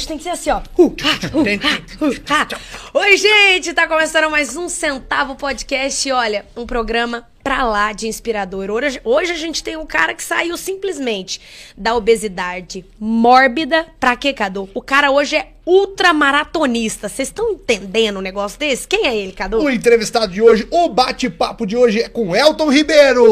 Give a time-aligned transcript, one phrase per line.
[0.00, 0.62] Hoje tem que ser assim, ó.
[0.78, 3.00] Uh, ah, uh, ah, uh, ah.
[3.00, 3.74] Oi, gente!
[3.74, 6.10] Tá começando mais um Centavo Podcast.
[6.10, 8.70] Olha, um programa pra lá de inspirador.
[8.70, 11.38] Hoje, hoje a gente tem um cara que saiu simplesmente
[11.76, 14.70] da obesidade mórbida pra quê, Cadu?
[14.72, 17.06] O cara hoje é ultramaratonista.
[17.06, 18.88] Vocês estão entendendo um negócio desse?
[18.88, 19.58] Quem é ele, Cadu?
[19.58, 23.26] O entrevistado de hoje, o bate-papo de hoje é com Elton Ribeiro.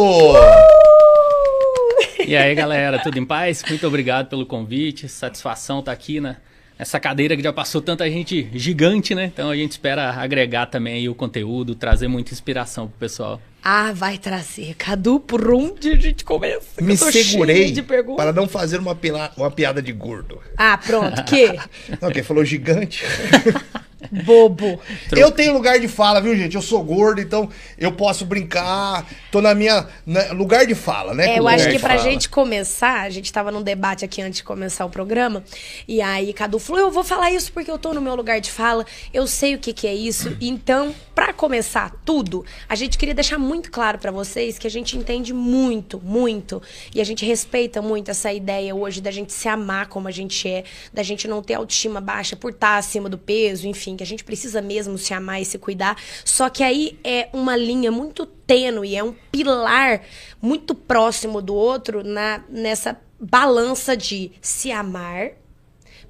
[2.26, 3.64] E aí, galera, tudo em paz?
[3.66, 5.08] Muito obrigado pelo convite.
[5.08, 6.36] Satisfação estar tá aqui, né?
[6.78, 9.24] Essa cadeira que já passou tanta gente gigante, né?
[9.24, 13.40] Então a gente espera agregar também o conteúdo, trazer muita inspiração pro pessoal.
[13.62, 14.74] Ah, vai trazer.
[14.76, 16.80] Cadu, por onde a gente começa?
[16.80, 17.74] Me segurei
[18.16, 18.96] para não fazer uma,
[19.36, 20.40] uma piada de gordo.
[20.56, 21.24] Ah, pronto.
[21.24, 21.58] Que?
[22.00, 23.04] Não, quem falou gigante.
[24.24, 24.80] Bobo.
[25.10, 26.54] Eu tenho lugar de fala, viu, gente?
[26.54, 29.06] Eu sou gordo, então eu posso brincar.
[29.30, 29.88] Tô na minha.
[30.06, 31.34] Na, lugar de fala, né?
[31.34, 32.02] É, eu acho que pra fala.
[32.02, 35.42] gente começar, a gente tava num debate aqui antes de começar o programa.
[35.86, 38.50] E aí, Cadu falou: eu vou falar isso porque eu tô no meu lugar de
[38.50, 38.86] fala.
[39.12, 40.36] Eu sei o que, que é isso.
[40.48, 44.96] Então, para começar tudo, a gente queria deixar muito claro para vocês que a gente
[44.96, 46.62] entende muito, muito.
[46.94, 50.48] E a gente respeita muito essa ideia hoje da gente se amar como a gente
[50.48, 54.06] é, da gente não ter autoestima baixa por estar acima do peso, enfim que a
[54.06, 55.96] gente precisa mesmo se amar e se cuidar.
[56.24, 60.02] Só que aí é uma linha muito tênue, é um pilar
[60.40, 65.32] muito próximo do outro na nessa balança de se amar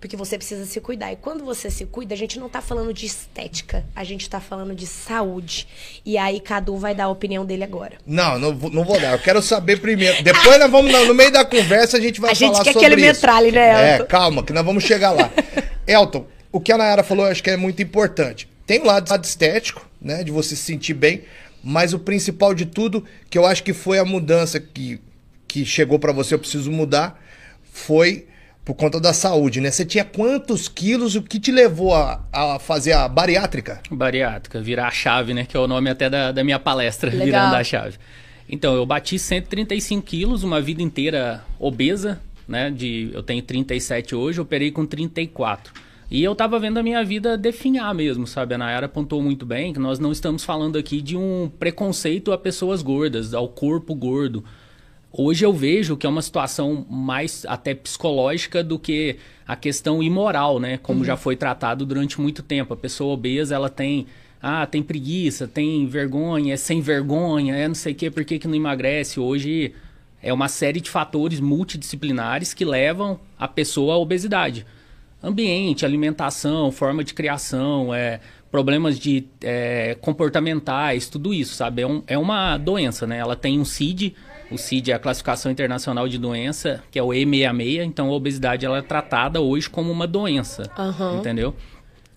[0.01, 1.13] porque você precisa se cuidar.
[1.13, 4.41] E quando você se cuida, a gente não tá falando de estética, a gente tá
[4.41, 5.67] falando de saúde.
[6.05, 7.99] E aí, Cadu vai dar a opinião dele agora.
[8.07, 9.13] Não, não, não vou dar.
[9.13, 10.23] Eu quero saber primeiro.
[10.23, 12.61] Depois nós vamos, no meio da conversa, a gente vai a falar sobre isso.
[12.61, 14.05] A gente quer que ele metralhe, né, Elton?
[14.05, 15.31] É, calma, que nós vamos chegar lá.
[15.87, 18.49] Elton, o que a Nayara falou, eu acho que é muito importante.
[18.67, 20.23] Tem o lado estético, né?
[20.23, 21.23] De você se sentir bem,
[21.63, 25.01] mas o principal de tudo, que eu acho que foi a mudança que,
[25.47, 27.21] que chegou para você, eu preciso mudar,
[27.73, 28.27] foi
[28.69, 29.71] por conta da saúde, né?
[29.71, 31.15] Você tinha quantos quilos?
[31.15, 33.81] O que te levou a, a fazer a bariátrica?
[33.91, 35.47] Bariátrica, virar a chave, né?
[35.47, 37.25] Que é o nome até da, da minha palestra, Legal.
[37.25, 37.97] virando a chave.
[38.47, 42.71] Então, eu bati 135 quilos, uma vida inteira obesa, né?
[42.71, 45.73] De, eu tenho 37 hoje, operei com 34.
[46.11, 48.55] E eu tava vendo a minha vida definhar mesmo, sabe?
[48.55, 52.39] A Nayara apontou muito bem que nós não estamos falando aqui de um preconceito a
[52.39, 54.43] pessoas gordas, ao corpo gordo.
[55.13, 59.17] Hoje eu vejo que é uma situação mais até psicológica do que
[59.47, 60.79] a questão imoral, né?
[60.79, 61.05] Como uhum.
[61.05, 62.73] já foi tratado durante muito tempo.
[62.73, 64.07] A pessoa obesa, ela tem
[64.41, 68.39] ah, tem preguiça, tem vergonha, é sem vergonha, é não sei o quê, por que,
[68.39, 69.19] que não emagrece?
[69.19, 69.75] Hoje
[70.23, 74.65] é uma série de fatores multidisciplinares que levam a pessoa à obesidade
[75.23, 78.21] ambiente, alimentação, forma de criação, é,
[78.51, 81.83] problemas de é, comportamentais, tudo isso, sabe?
[81.83, 83.19] É, um, é uma doença, né?
[83.19, 84.15] Ela tem um CID,
[84.51, 88.65] o CID é a classificação internacional de doença, que é o E66, então a obesidade
[88.65, 91.19] ela é tratada hoje como uma doença, uhum.
[91.19, 91.55] entendeu?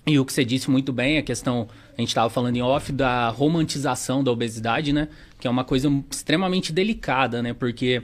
[0.05, 2.91] E o que você disse muito bem, a questão, a gente estava falando em off,
[2.91, 5.07] da romantização da obesidade, né?
[5.39, 7.53] Que é uma coisa extremamente delicada, né?
[7.53, 8.01] Porque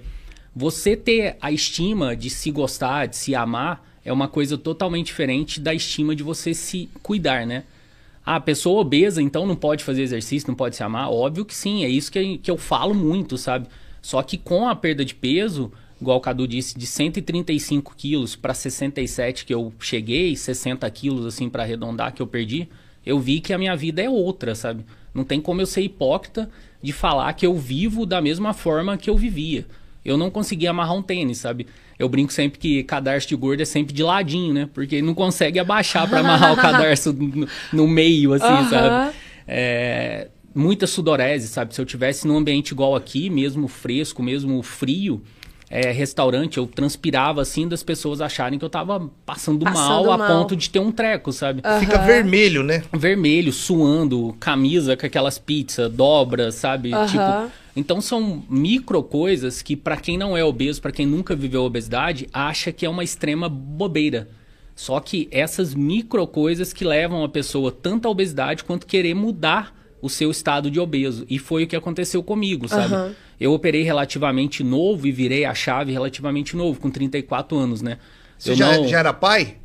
[0.55, 5.59] você ter a estima de se gostar, de se amar, é uma coisa totalmente diferente
[5.59, 7.65] da estima de você se cuidar, né?
[8.25, 11.11] Ah, a pessoa obesa, então não pode fazer exercício, não pode se amar?
[11.11, 13.67] Óbvio que sim, é isso que, que eu falo muito, sabe?
[14.01, 15.69] Só que com a perda de peso,
[16.01, 21.49] igual o Cadu disse, de 135 quilos para 67 que eu cheguei, 60 quilos assim
[21.49, 22.69] para arredondar que eu perdi,
[23.05, 24.85] eu vi que a minha vida é outra, sabe?
[25.13, 26.49] Não tem como eu ser hipócrita
[26.81, 29.65] de falar que eu vivo da mesma forma que eu vivia.
[30.05, 31.67] Eu não conseguia amarrar um tênis, sabe?
[31.99, 34.69] Eu brinco sempre que cadarço de gordo é sempre de ladinho, né?
[34.73, 38.69] Porque não consegue abaixar para amarrar o cadarço no, no, meio, assim, uhum.
[38.69, 39.15] sabe?
[39.47, 41.73] É, muita sudorese, sabe?
[41.73, 45.23] Se eu tivesse num ambiente igual aqui, mesmo fresco, mesmo frio,
[45.69, 50.21] é, restaurante, eu transpirava assim das pessoas acharem que eu tava passando, passando mal, mal,
[50.21, 51.61] a ponto de ter um treco, sabe?
[51.65, 51.79] Uhum.
[51.79, 52.83] Fica vermelho, né?
[52.93, 56.93] Vermelho, suando, camisa com aquelas pizzas, dobra, sabe?
[56.93, 57.05] Uhum.
[57.05, 61.61] Tipo então são micro coisas que para quem não é obeso, para quem nunca viveu
[61.61, 64.29] obesidade, acha que é uma extrema bobeira.
[64.75, 69.75] Só que essas micro coisas que levam a pessoa tanto à obesidade quanto querer mudar
[70.07, 71.25] o seu estado de obeso.
[71.29, 72.93] E foi o que aconteceu comigo, sabe?
[72.93, 73.13] Uhum.
[73.39, 77.99] Eu operei relativamente novo e virei a chave relativamente novo, com 34 anos, né?
[78.37, 78.87] Você já, não...
[78.87, 79.57] já era pai?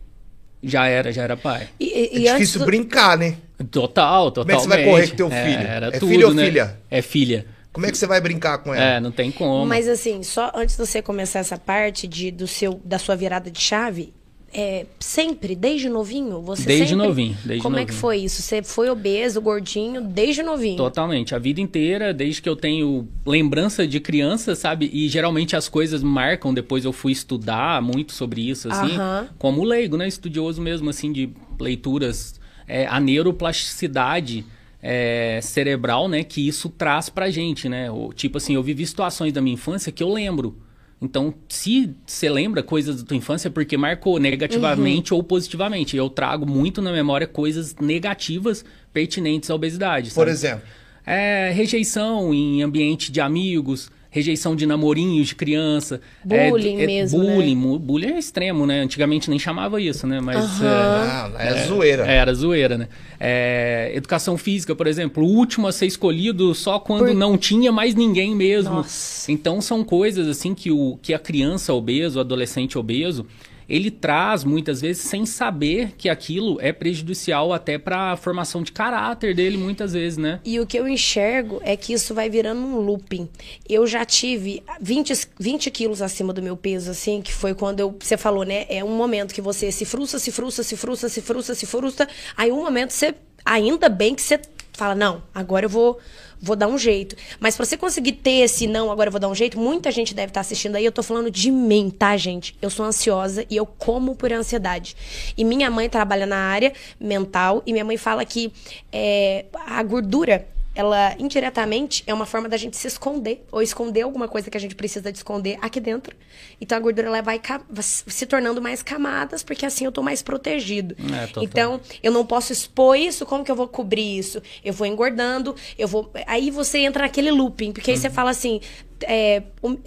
[0.62, 1.68] Já era, já era pai.
[1.80, 2.66] E, e, é difícil do...
[2.66, 3.36] brincar, né?
[3.70, 4.44] Total, total.
[4.44, 5.40] Como é que você vai correr com teu filho?
[5.40, 6.44] É, era é tudo, filho ou né?
[6.44, 6.76] filha?
[6.90, 7.46] É filha.
[7.72, 8.84] Como é que você vai brincar com ela?
[8.84, 9.64] É, não tem como.
[9.64, 13.50] Mas assim, só antes de você começar essa parte de, do seu, da sua virada
[13.50, 14.12] de chave,
[14.54, 16.42] é, sempre, desde novinho?
[16.42, 17.06] Você desde sempre...
[17.06, 17.36] novinho.
[17.44, 17.88] Desde Como novinho.
[17.88, 18.42] é que foi isso?
[18.42, 20.76] Você foi obeso, gordinho, desde novinho?
[20.76, 21.34] Totalmente.
[21.34, 24.90] A vida inteira, desde que eu tenho lembrança de criança, sabe?
[24.92, 26.52] E geralmente as coisas marcam.
[26.52, 28.94] Depois eu fui estudar muito sobre isso, assim.
[28.94, 29.28] Aham.
[29.38, 30.06] Como leigo, né?
[30.06, 32.40] Estudioso mesmo, assim, de leituras.
[32.68, 34.44] É, a neuroplasticidade
[34.82, 36.22] é, cerebral, né?
[36.22, 37.90] Que isso traz pra gente, né?
[37.90, 40.56] O, tipo assim, eu vivi situações da minha infância que eu lembro.
[41.02, 45.96] Então, se você lembra coisas da tua infância, é porque marcou negativamente ou positivamente.
[45.96, 50.10] Eu trago muito na memória coisas negativas pertinentes à obesidade.
[50.10, 50.30] Por sabe?
[50.30, 50.62] exemplo.
[51.04, 55.98] É, rejeição em ambiente de amigos, rejeição de namorinhos de criança.
[56.28, 57.34] é- Bullying é, mesmo, né?
[57.34, 58.82] Bullying, mu- bullying é extremo, né?
[58.82, 60.20] Antigamente nem chamava isso, né?
[60.20, 62.06] Mas Ah, é, zoeira.
[62.06, 62.88] é, era zoeira, né?
[63.18, 67.72] É, educação física, por exemplo, o último a ser escolhido só quando Por- não tinha
[67.72, 68.74] mais ninguém mesmo.
[68.76, 69.32] Nossa.
[69.32, 73.26] Então são coisas assim que, o, que a criança obeso, o adolescente obeso,
[73.68, 78.72] ele traz muitas vezes sem saber que aquilo é prejudicial até para a formação de
[78.72, 80.40] caráter dele, muitas vezes, né?
[80.44, 83.28] E o que eu enxergo é que isso vai virando um looping.
[83.68, 87.96] Eu já tive 20, 20 quilos acima do meu peso, assim, que foi quando eu,
[87.98, 88.66] você falou, né?
[88.68, 92.08] É um momento que você se frustra, se frustra, se frustra, se frustra, se frustra.
[92.36, 94.40] Aí um momento você, ainda bem que você
[94.72, 95.98] fala, não, agora eu vou,
[96.42, 97.14] vou dar um jeito.
[97.38, 100.12] Mas pra você conseguir ter esse não, agora eu vou dar um jeito, muita gente
[100.12, 100.84] deve estar assistindo aí.
[100.84, 102.56] Eu tô falando de mim, tá, gente?
[102.60, 104.96] Eu sou ansiosa e eu como por ansiedade.
[105.38, 108.52] E minha mãe trabalha na área mental e minha mãe fala que
[108.92, 114.26] é, a gordura ela indiretamente é uma forma da gente se esconder ou esconder alguma
[114.28, 116.16] coisa que a gente precisa de esconder aqui dentro.
[116.60, 117.40] Então a gordura ela vai
[117.70, 120.96] se tornando mais camadas porque assim eu tô mais protegido.
[121.14, 121.44] É, total.
[121.44, 124.42] então eu não posso expor isso, como que eu vou cobrir isso?
[124.64, 128.60] Eu vou engordando, eu vou aí você entra naquele looping, porque aí você fala assim,
[129.06, 129.42] é,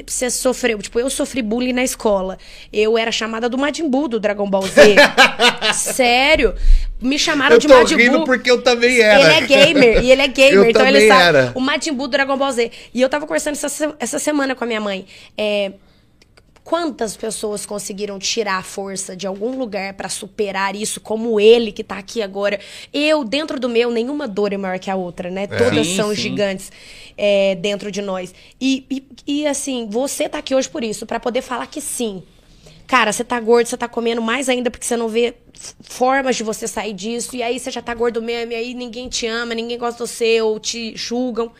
[0.06, 2.38] você sofreu, tipo, eu sofri bullying na escola.
[2.72, 4.96] Eu era chamada do Majin Buu do Dragon Ball Z.
[5.74, 6.56] Sério?
[7.02, 8.24] Me chamaram Eu de Majin Buu.
[8.24, 9.20] porque eu também era.
[9.22, 11.24] Ele é gamer, e ele é gamer, Eu então ele sabe.
[11.24, 11.52] era.
[11.56, 12.72] O Majin Buu do Dragon Ball Z.
[12.94, 15.06] E eu tava conversando essa, essa semana com a minha mãe.
[15.38, 15.74] É,
[16.66, 21.84] quantas pessoas conseguiram tirar a força de algum lugar pra superar isso, como ele que
[21.84, 22.60] tá aqui agora?
[22.92, 25.46] Eu, dentro do meu, nenhuma dor é maior que a outra, né?
[25.46, 26.16] Todas Sim, são sim.
[26.16, 26.72] gigantes
[27.16, 28.34] é, dentro de nós.
[28.60, 32.24] E, e, e, assim, você tá aqui hoje por isso, pra poder falar que sim.
[32.88, 35.36] Cara, você tá gordo, você tá comendo mais ainda porque você não vê
[35.82, 37.36] formas de você sair disso.
[37.36, 40.42] E aí você já tá gordo mesmo, e aí ninguém te ama, ninguém gosta você,
[40.42, 41.52] ou te julgam.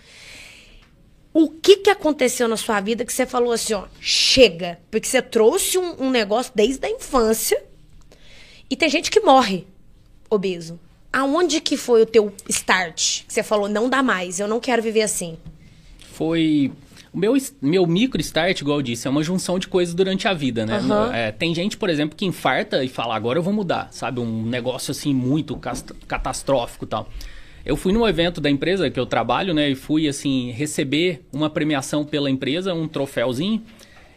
[1.38, 4.80] O que que aconteceu na sua vida que você falou assim, ó, chega?
[4.90, 7.62] Porque você trouxe um, um negócio desde a infância
[8.70, 9.68] e tem gente que morre
[10.30, 10.80] obeso.
[11.12, 13.26] Aonde que foi o teu start?
[13.26, 15.38] Que você falou, não dá mais, eu não quero viver assim.
[16.14, 16.72] foi.
[17.12, 20.34] O meu, meu micro start, igual eu disse, é uma junção de coisas durante a
[20.34, 20.78] vida, né?
[20.78, 21.14] Aham.
[21.14, 24.22] É, tem gente, por exemplo, que infarta e fala, agora eu vou mudar, sabe?
[24.22, 25.60] Um negócio assim muito
[26.08, 27.10] catastrófico e tal.
[27.66, 29.72] Eu fui num evento da empresa que eu trabalho, né?
[29.72, 33.64] E fui, assim, receber uma premiação pela empresa, um troféuzinho.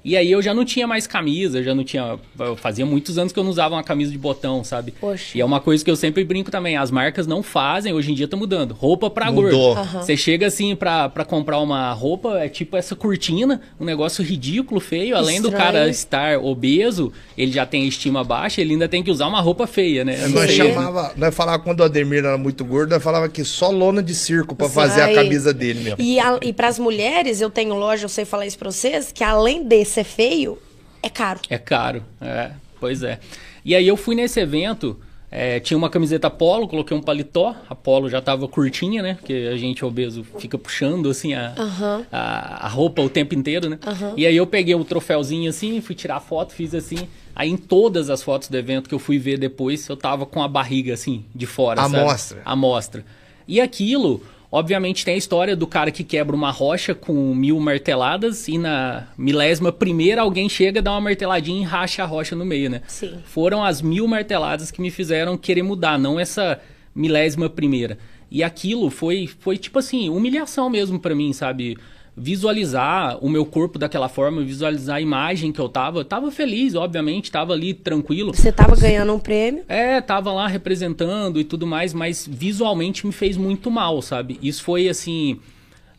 [0.05, 2.19] E aí eu já não tinha mais camisa, já não tinha.
[2.39, 4.93] eu Fazia muitos anos que eu não usava uma camisa de botão, sabe?
[5.01, 5.37] Poxa.
[5.37, 6.77] E é uma coisa que eu sempre brinco também.
[6.77, 8.73] As marcas não fazem, hoje em dia tá mudando.
[8.73, 9.75] Roupa pra Mudou.
[9.75, 9.93] gordo.
[9.99, 14.81] Você chega assim pra, pra comprar uma roupa, é tipo essa cortina, um negócio ridículo,
[14.81, 15.17] feio.
[15.17, 15.65] Além do Estranho.
[15.73, 19.67] cara estar obeso, ele já tem estima baixa, ele ainda tem que usar uma roupa
[19.67, 20.17] feia, né?
[20.29, 23.71] Não Nós chamava, nós falava quando o Ademir era muito gordo, nós falava que só
[23.71, 25.97] lona de circo pra fazer a camisa dele mesmo.
[26.01, 29.13] E, a, e para as mulheres, eu tenho loja, eu sei falar isso pra vocês,
[29.13, 30.59] que além de ser feio,
[31.03, 31.41] é caro.
[31.49, 33.19] É caro, é, pois é.
[33.65, 34.99] E aí eu fui nesse evento,
[35.31, 39.15] é, tinha uma camiseta polo, coloquei um paletó, a polo já tava curtinha, né?
[39.15, 42.07] Porque a gente obeso fica puxando assim a, Aham.
[42.11, 43.79] a, a roupa o tempo inteiro, né?
[43.87, 44.15] Aham.
[44.17, 47.09] E aí eu peguei o troféuzinho assim, fui tirar foto, fiz assim.
[47.37, 50.43] Aí em todas as fotos do evento que eu fui ver depois, eu tava com
[50.43, 52.05] a barriga assim, de fora, À sabe?
[52.05, 52.43] mostra.
[52.45, 53.05] A mostra.
[53.47, 58.49] E aquilo, obviamente, tem a história do cara que quebra uma rocha com mil marteladas
[58.49, 62.71] e na milésima primeira alguém chega, dá uma marteladinha e racha a rocha no meio,
[62.71, 62.83] né?
[62.87, 63.19] Sim.
[63.25, 66.61] Foram as mil marteladas que me fizeram querer mudar, não essa
[66.95, 67.99] milésima primeira.
[68.31, 71.79] E aquilo foi, foi tipo assim, humilhação mesmo pra mim, sabe?
[72.19, 76.01] Visualizar o meu corpo daquela forma, visualizar a imagem que eu tava.
[76.01, 78.35] Eu tava feliz, obviamente, tava ali tranquilo.
[78.35, 79.65] Você tava ganhando um prêmio.
[79.69, 84.39] É, tava lá representando e tudo mais, mas visualmente me fez muito mal, sabe?
[84.43, 85.39] Isso foi assim,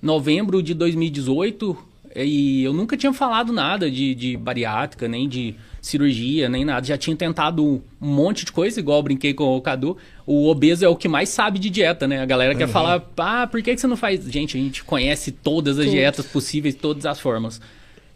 [0.02, 6.50] novembro de 2018, e eu nunca tinha falado nada de, de bariátrica, nem de cirurgia,
[6.50, 6.86] nem nada.
[6.86, 9.98] Já tinha tentado um monte de coisa, igual eu brinquei com o Cadu.
[10.26, 12.22] O obeso é o que mais sabe de dieta, né?
[12.22, 14.24] A galera quer falar, ah, por que, que você não faz?
[14.26, 15.96] Gente, a gente conhece todas as Tudo.
[15.96, 17.62] dietas possíveis, todas as formas.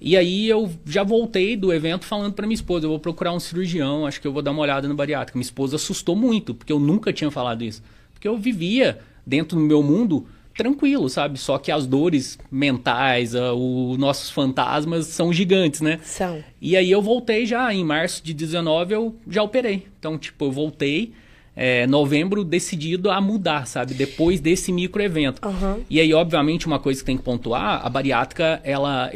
[0.01, 3.39] E aí eu já voltei do evento falando para minha esposa, eu vou procurar um
[3.39, 5.38] cirurgião, acho que eu vou dar uma olhada no bariátrica.
[5.38, 7.81] Minha esposa assustou muito, porque eu nunca tinha falado isso.
[8.13, 11.38] Porque eu vivia dentro do meu mundo tranquilo, sabe?
[11.38, 16.00] Só que as dores mentais, uh, os nossos fantasmas são gigantes, né?
[16.03, 16.43] São.
[16.62, 19.88] E aí eu voltei já, em março de 19 eu já operei.
[20.00, 21.13] Então, tipo, eu voltei
[21.55, 23.93] é, novembro decidido a mudar, sabe?
[23.93, 25.45] Depois desse micro evento.
[25.48, 25.83] Uhum.
[25.89, 29.12] E aí, obviamente, uma coisa que tem que pontuar, a bariátrica, ela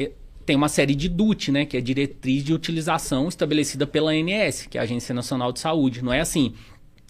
[0.45, 4.77] tem uma série de DUT, né, que é diretriz de utilização estabelecida pela ANS, que
[4.77, 6.01] é a Agência Nacional de Saúde.
[6.01, 6.53] Não é assim,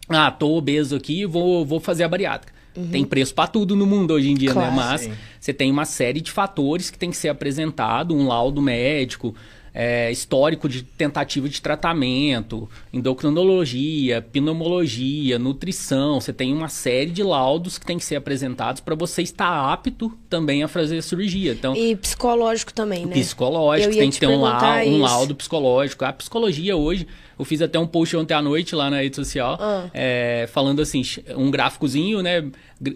[0.09, 2.56] ah, tô obeso aqui, vou, vou fazer a bariátrica.
[2.77, 2.89] Uhum.
[2.89, 4.53] Tem preço para tudo no mundo hoje em dia, né?
[4.53, 4.75] claro, né?
[4.77, 5.11] Mas sim.
[5.39, 9.35] você tem uma série de fatores que tem que ser apresentado, um laudo médico,
[9.79, 16.19] é, histórico de tentativa de tratamento, endocrinologia, pneumologia, nutrição.
[16.19, 20.11] Você tem uma série de laudos que tem que ser apresentados para você estar apto
[20.27, 21.51] também a fazer a cirurgia.
[21.51, 23.13] Então, e psicológico também, né?
[23.13, 26.05] Psicológico, tem que ter um laudo, um laudo psicológico.
[26.05, 27.05] A psicologia hoje,
[27.37, 29.91] eu fiz até um post ontem à noite lá na rede social, ah.
[29.93, 31.03] é, falando assim,
[31.35, 32.43] um gráficozinho, né?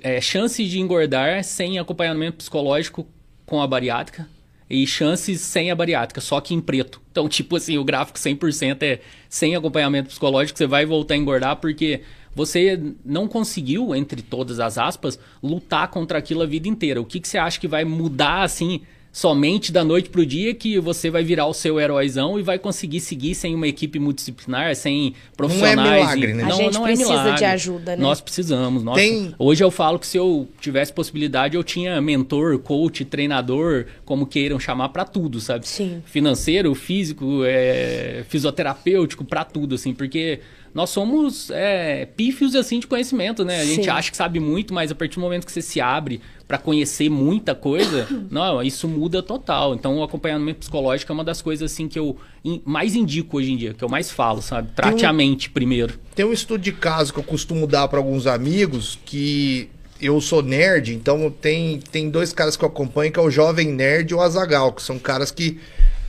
[0.02, 3.08] É, chances de engordar sem acompanhamento psicológico
[3.46, 4.30] com a bariátrica
[4.70, 7.02] e chances sem a bariátrica, só que em preto.
[7.12, 11.58] Então, tipo assim, o gráfico 100% é sem acompanhamento psicológico, você vai voltar a engordar
[11.58, 12.02] porque
[12.34, 17.02] você não conseguiu, entre todas as aspas, lutar contra aquilo a vida inteira.
[17.02, 20.80] O que, que você acha que vai mudar, assim, somente da noite pro dia que
[20.80, 25.14] você vai virar o seu heróizão e vai conseguir seguir sem uma equipe multidisciplinar, sem
[25.36, 25.76] profissionais.
[25.76, 26.44] Não é milagre, né?
[26.44, 27.38] Não, a gente não é precisa milagre.
[27.38, 28.02] de ajuda, né?
[28.02, 28.84] Nós precisamos.
[28.84, 29.36] Nós, Tem...
[29.38, 34.60] Hoje eu falo que se eu tivesse possibilidade, eu tinha mentor, coach, treinador, como queiram
[34.60, 35.68] chamar, para tudo, sabe?
[35.68, 36.02] Sim.
[36.06, 40.40] Financeiro, físico, é, fisioterapêutico, para tudo, assim, porque
[40.74, 43.62] nós somos é, pífios assim de conhecimento, né?
[43.62, 43.90] A gente Sim.
[43.90, 47.10] acha que sabe muito, mas a partir do momento que você se abre para conhecer
[47.10, 49.74] muita coisa, não, isso muda total.
[49.76, 52.18] Então, o acompanhamento psicológico é uma das coisas assim que eu
[52.66, 54.70] mais indico hoje em dia, que eu mais falo, sabe?
[54.76, 56.00] Trate um, a mente primeiro.
[56.16, 59.70] Tem um estudo de caso que eu costumo dar para alguns amigos que
[60.02, 63.68] eu sou nerd, então tem, tem dois caras que eu acompanho, que é o Jovem
[63.68, 65.60] Nerd e o Azagal, que são caras que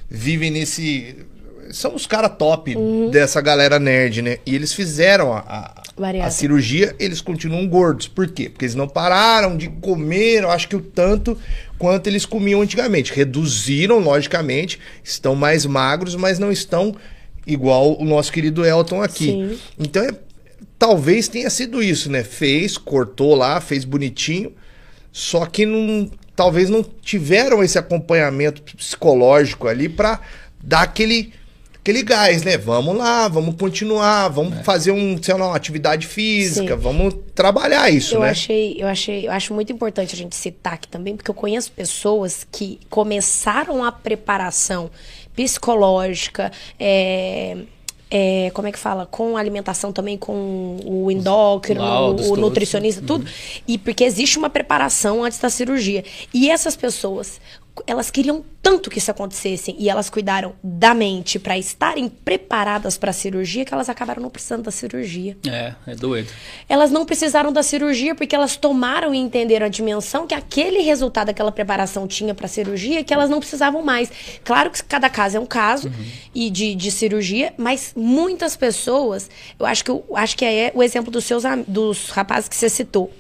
[0.09, 1.27] vivem nesse
[1.71, 3.11] são os caras top uhum.
[3.11, 4.39] dessa galera nerd, né?
[4.45, 5.39] E eles fizeram a,
[5.99, 8.09] a, a, cirurgia, eles continuam gordos.
[8.09, 8.49] Por quê?
[8.49, 11.39] Porque eles não pararam de comer, eu acho que o tanto
[11.79, 13.13] quanto eles comiam antigamente.
[13.13, 16.95] Reduziram, logicamente, estão mais magros, mas não estão
[17.47, 19.27] igual o nosso querido Elton aqui.
[19.27, 19.59] Sim.
[19.79, 20.11] Então, é,
[20.79, 22.23] talvez tenha sido isso, né?
[22.23, 24.53] Fez, cortou lá, fez bonitinho,
[25.11, 30.21] só que não, talvez não tiveram esse acompanhamento psicológico ali para
[30.63, 31.33] dar aquele
[31.83, 32.57] aquele gás, né?
[32.57, 34.63] Vamos lá, vamos continuar, vamos é.
[34.63, 36.81] fazer um, sei lá, uma atividade física, Sim.
[36.81, 38.31] vamos trabalhar isso, eu né?
[38.31, 41.73] Achei, eu achei, eu acho muito importante a gente citar aqui também, porque eu conheço
[41.73, 44.91] pessoas que começaram a preparação
[45.35, 47.57] psicológica, é,
[48.15, 49.07] é, como é que fala?
[49.07, 53.25] Com alimentação também, com o endócrino, o, o nutricionista, tudo.
[53.25, 53.63] Uhum.
[53.67, 56.05] E porque existe uma preparação antes da cirurgia.
[56.33, 57.41] E essas pessoas
[57.87, 63.11] elas queriam tanto que isso acontecesse e elas cuidaram da mente para estarem preparadas para
[63.11, 65.37] a cirurgia que elas acabaram não precisando da cirurgia.
[65.47, 66.31] É, é doido.
[66.69, 71.31] Elas não precisaram da cirurgia porque elas tomaram e entenderam a dimensão que aquele resultado,
[71.31, 74.11] aquela preparação tinha para a cirurgia que elas não precisavam mais.
[74.45, 76.05] Claro que cada caso é um caso uhum.
[76.35, 80.83] e de, de cirurgia, mas muitas pessoas, eu acho que eu acho que é o
[80.83, 83.11] exemplo dos seus dos rapazes que você citou.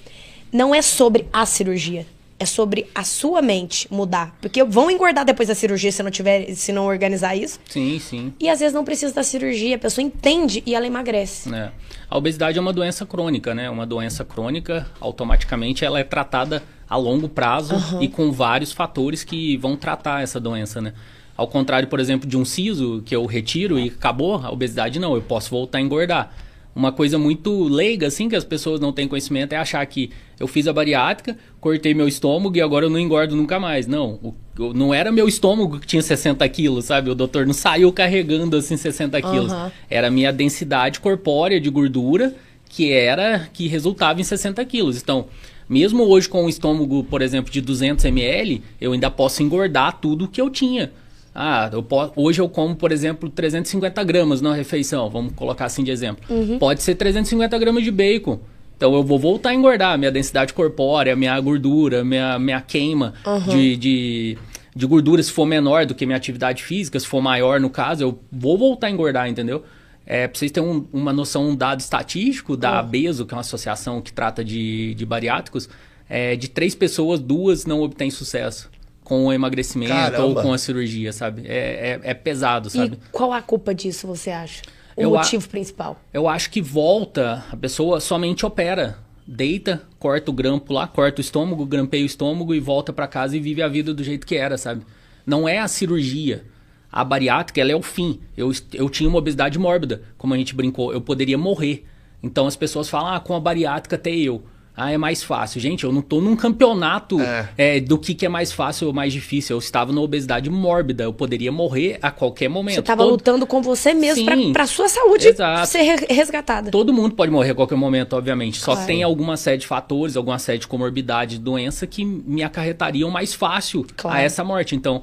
[0.53, 2.07] Não é sobre a cirurgia
[2.43, 4.37] é sobre a sua mente mudar.
[4.41, 7.61] Porque vão engordar depois da cirurgia se não tiver, se não organizar isso.
[7.69, 8.35] Sim, sim.
[8.41, 11.55] E às vezes não precisa da cirurgia, a pessoa entende e ela emagrece.
[11.55, 11.71] É.
[12.11, 13.71] A obesidade é uma doença crônica, né?
[13.71, 18.03] Uma doença crônica, automaticamente ela é tratada a longo prazo uhum.
[18.03, 20.93] e com vários fatores que vão tratar essa doença, né?
[21.37, 25.15] Ao contrário, por exemplo, de um siso que eu retiro e acabou, a obesidade não,
[25.15, 26.35] eu posso voltar a engordar
[26.75, 30.11] uma coisa muito leiga, assim, que as pessoas não têm conhecimento, é achar que
[30.41, 33.87] eu fiz a bariátrica, cortei meu estômago e agora eu não engordo nunca mais.
[33.87, 34.35] Não, o,
[34.75, 37.11] não era meu estômago que tinha 60 quilos, sabe?
[37.11, 39.53] O doutor não saiu carregando, assim, 60 quilos.
[39.53, 39.71] Uhum.
[39.91, 42.35] Era a minha densidade corpórea de gordura,
[42.69, 45.01] que era, que resultava em 60 quilos.
[45.01, 45.27] Então,
[45.69, 50.27] mesmo hoje com um estômago, por exemplo, de 200 ml, eu ainda posso engordar tudo
[50.27, 50.91] que eu tinha.
[51.35, 55.83] Ah, eu posso, hoje eu como, por exemplo, 350 gramas na refeição, vamos colocar assim
[55.83, 56.25] de exemplo.
[56.29, 56.59] Uhum.
[56.59, 58.39] Pode ser 350 gramas de bacon.
[58.77, 63.41] Então eu vou voltar a engordar minha densidade corpórea, minha gordura, minha, minha queima uhum.
[63.41, 64.39] de, de,
[64.75, 68.03] de, gordura, se for menor do que minha atividade física, se for maior no caso,
[68.03, 69.65] eu vou voltar a engordar, entendeu?
[70.05, 72.79] É, pra vocês terem um, uma noção, um dado estatístico da uhum.
[72.79, 75.69] ABESO, que é uma associação que trata de, de bariátricos,
[76.11, 78.69] é, de três pessoas, duas não obtêm sucesso
[79.05, 80.25] com o emagrecimento Caramba.
[80.25, 81.43] ou com a cirurgia, sabe?
[81.47, 82.97] É, é, é, pesado, sabe?
[82.97, 84.63] E qual a culpa disso, você acha?
[84.97, 86.01] O eu motivo principal?
[86.13, 88.99] Eu acho que volta, a pessoa somente opera.
[89.27, 93.37] Deita, corta o grampo lá, corta o estômago, grampeia o estômago e volta para casa
[93.37, 94.85] e vive a vida do jeito que era, sabe?
[95.25, 96.45] Não é a cirurgia.
[96.91, 98.21] A bariátrica, ela é o fim.
[98.37, 101.87] Eu, eu tinha uma obesidade mórbida, como a gente brincou, eu poderia morrer.
[102.23, 104.43] Então as pessoas falam, ah, com a bariátrica até eu.
[104.75, 105.61] Ah, é mais fácil.
[105.61, 107.49] Gente, eu não tô num campeonato é.
[107.59, 109.55] É, do que, que é mais fácil ou mais difícil.
[109.55, 111.05] Eu estava na obesidade mórbida.
[111.05, 112.77] Eu poderia morrer a qualquer momento.
[112.77, 113.13] Você estava Todo...
[113.13, 115.67] lutando com você mesmo para sua saúde Exato.
[115.67, 116.71] ser resgatada.
[116.71, 118.59] Todo mundo pode morrer a qualquer momento, obviamente.
[118.59, 118.87] Só claro.
[118.87, 123.35] tem alguma série de fatores, alguma série de comorbidade, de doença que me acarretariam mais
[123.35, 124.17] fácil claro.
[124.17, 124.75] a essa morte.
[124.75, 125.03] Então,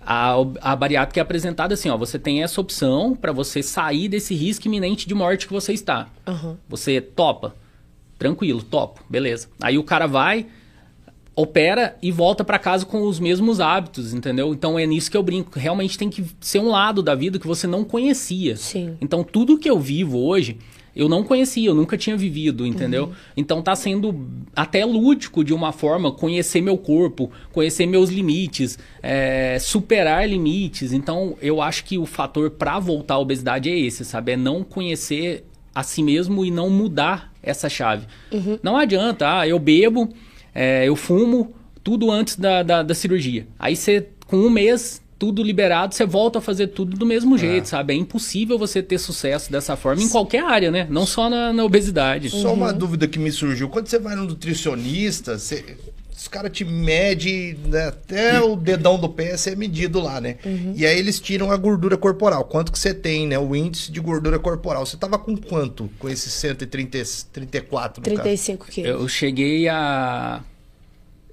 [0.00, 4.34] a, a bariátrica é apresentada assim, ó, você tem essa opção para você sair desse
[4.34, 6.06] risco iminente de morte que você está.
[6.26, 6.56] Uhum.
[6.68, 7.54] Você topa
[8.18, 9.48] tranquilo, topo, beleza.
[9.60, 10.46] Aí o cara vai,
[11.34, 14.52] opera e volta para casa com os mesmos hábitos, entendeu?
[14.52, 15.56] Então é nisso que eu brinco.
[15.56, 18.56] Realmente tem que ser um lado da vida que você não conhecia.
[18.56, 18.96] Sim.
[19.00, 20.58] Então tudo que eu vivo hoje,
[20.96, 23.04] eu não conhecia, eu nunca tinha vivido, entendeu?
[23.04, 23.12] Uhum.
[23.36, 29.58] Então tá sendo até lúdico de uma forma conhecer meu corpo, conhecer meus limites, é,
[29.60, 30.92] superar limites.
[30.92, 34.32] Então eu acho que o fator para voltar à obesidade é esse, sabe?
[34.32, 38.06] É não conhecer a si mesmo e não mudar essa chave.
[38.32, 38.58] Uhum.
[38.62, 40.08] Não adianta, ah, eu bebo,
[40.54, 43.46] é, eu fumo, tudo antes da, da, da cirurgia.
[43.58, 47.38] Aí você, com um mês, tudo liberado, você volta a fazer tudo do mesmo é.
[47.38, 47.92] jeito, sabe?
[47.92, 50.86] É impossível você ter sucesso dessa forma em qualquer área, né?
[50.88, 52.30] Não só na, na obesidade.
[52.30, 52.78] Só uma uhum.
[52.78, 53.68] dúvida que me surgiu.
[53.68, 55.76] Quando você vai no nutricionista, você
[56.18, 60.36] os caras te medem né, até o dedão do pé ser medido lá, né?
[60.44, 60.72] Uhum.
[60.74, 62.44] E aí eles tiram a gordura corporal.
[62.44, 63.38] Quanto que você tem, né?
[63.38, 64.84] O índice de gordura corporal.
[64.84, 68.02] Você tava com quanto com esse 134?
[68.02, 68.90] 35 quilos.
[68.90, 70.40] Eu cheguei a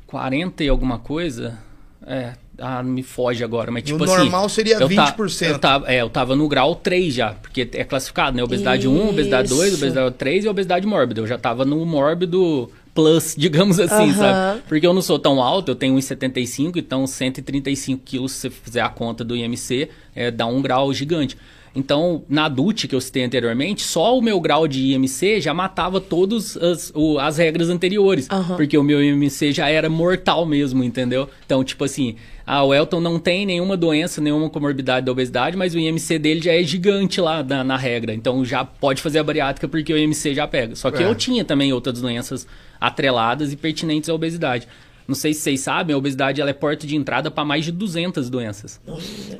[0.05, 1.57] 40 e alguma coisa.
[2.05, 4.17] É, ah, me foge agora, mas tipo o assim.
[4.17, 5.39] normal seria eu 20%.
[5.39, 8.43] Ta, eu, tava, é, eu tava no grau 3 já, porque é classificado, né?
[8.43, 8.91] Obesidade Isso.
[8.91, 11.21] 1, obesidade 2, obesidade 3 e obesidade mórbida.
[11.21, 14.61] Eu já tava no mórbido plus, digamos assim, sabe?
[14.67, 18.81] Porque eu não sou tão alto, eu tenho 1,75, então 135 quilos, se você fizer
[18.81, 21.37] a conta do IMC, é, dá um grau gigante.
[21.75, 25.99] Então, na adult que eu citei anteriormente, só o meu grau de IMC já matava
[25.99, 28.29] todas as, o, as regras anteriores.
[28.31, 28.55] Uhum.
[28.55, 31.29] Porque o meu IMC já era mortal mesmo, entendeu?
[31.45, 35.73] Então, tipo assim, ah, o Elton não tem nenhuma doença, nenhuma comorbidade da obesidade, mas
[35.73, 38.13] o IMC dele já é gigante lá na, na regra.
[38.13, 40.75] Então já pode fazer a bariátrica porque o IMC já pega.
[40.75, 41.07] Só que é.
[41.07, 42.45] eu tinha também outras doenças
[42.79, 44.67] atreladas e pertinentes à obesidade.
[45.07, 47.71] Não sei se vocês sabem, a obesidade ela é porta de entrada para mais de
[47.71, 48.79] 200 doenças.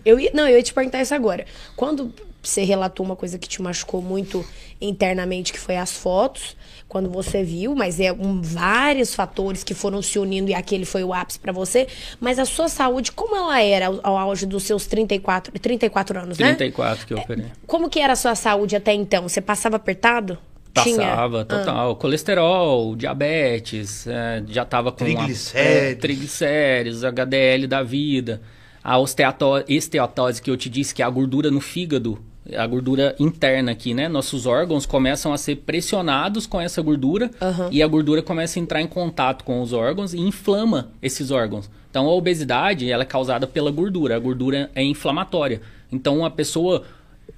[0.03, 1.45] Eu ia, não, eu ia te perguntar isso agora.
[1.75, 2.13] Quando
[2.47, 4.45] você relatou uma coisa que te machucou muito
[4.79, 6.55] internamente, que foi as fotos,
[6.87, 11.03] quando você viu, mas é um, vários fatores que foram se unindo e aquele foi
[11.03, 11.87] o ápice para você.
[12.19, 16.37] Mas a sua saúde, como ela era ao, ao auge dos seus 34, 34 anos,
[16.37, 16.55] 34 né?
[16.55, 17.45] 34 que eu operei.
[17.65, 19.27] Como que era a sua saúde até então?
[19.27, 20.37] Você passava apertado?
[20.73, 21.59] Passava, Tinha...
[21.59, 21.91] total.
[21.91, 21.95] Ah.
[21.95, 25.55] Colesterol, diabetes, é, já tava com triglicérides.
[25.55, 28.41] A, é, triglicérides, HDL da vida.
[28.83, 32.21] A osteatose que eu te disse, que é a gordura no fígado,
[32.53, 34.07] a gordura interna aqui, né?
[34.07, 37.69] Nossos órgãos começam a ser pressionados com essa gordura uhum.
[37.71, 41.69] e a gordura começa a entrar em contato com os órgãos e inflama esses órgãos.
[41.89, 44.15] Então a obesidade ela é causada pela gordura.
[44.15, 45.61] A gordura é inflamatória.
[45.91, 46.83] Então uma pessoa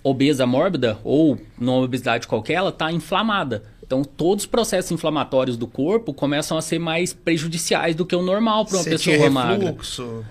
[0.04, 3.64] obesa mórbida ou numa obesidade qualquer, ela está inflamada.
[3.88, 8.22] Então, todos os processos inflamatórios do corpo começam a ser mais prejudiciais do que o
[8.22, 9.74] normal para uma Você pessoa tinha magra.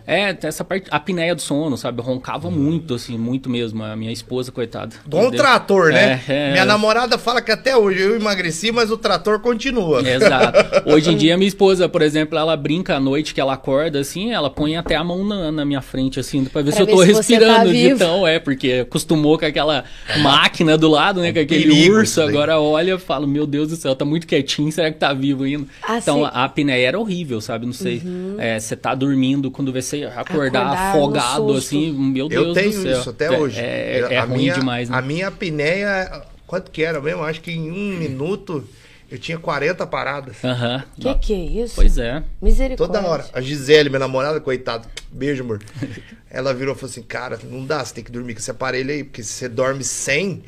[0.07, 2.03] É, essa parte, a apneia do sono, sabe?
[2.03, 2.51] roncava hum.
[2.51, 3.83] muito, assim, muito mesmo.
[3.83, 4.95] A minha esposa, coitada.
[5.07, 6.23] Bom trator, né?
[6.29, 10.07] É, é, minha namorada fala que até hoje eu emagreci, mas o trator continua.
[10.07, 10.59] Exato.
[10.91, 14.33] Hoje em dia, minha esposa, por exemplo, ela brinca à noite que ela acorda, assim,
[14.33, 16.93] ela põe até a mão na, na minha frente, assim, para ver pra se ver
[16.93, 17.71] eu tô se tá respirando.
[17.71, 19.85] Tá então, é, porque acostumou com aquela
[20.19, 21.33] máquina do lado, né?
[21.33, 22.21] Com aquele Perigo, urso.
[22.21, 25.45] Agora olha e fala, meu Deus do céu, tá muito quietinho, será que tá vivo
[25.45, 25.67] ainda?
[25.83, 27.67] Ah, então a apneia era horrível, sabe?
[27.67, 28.03] Não sei.
[28.05, 28.37] Uhum.
[28.39, 32.65] É, você tá dormindo, quando você acordar, acordar afogado, assim, meu Deus do céu.
[32.65, 33.59] Eu tenho isso até hoje.
[33.59, 34.97] É, é, é ruim minha, demais, né?
[34.97, 37.23] A minha apneia, quanto que era mesmo?
[37.23, 38.67] Acho que em um minuto.
[39.09, 40.45] Eu tinha 40 paradas.
[40.45, 40.83] Aham.
[40.99, 41.15] Uhum.
[41.15, 41.77] Que que é isso?
[41.77, 42.25] Pois é.
[42.43, 42.93] Misericórdia.
[43.01, 43.25] Toda hora.
[43.33, 44.89] A Gisele, minha namorada, coitada.
[45.13, 45.63] Beijo, amor.
[46.29, 48.91] Ela virou e falou assim: Cara, não dá, você tem que dormir com esse aparelho
[48.91, 50.43] aí, porque se você dorme sem,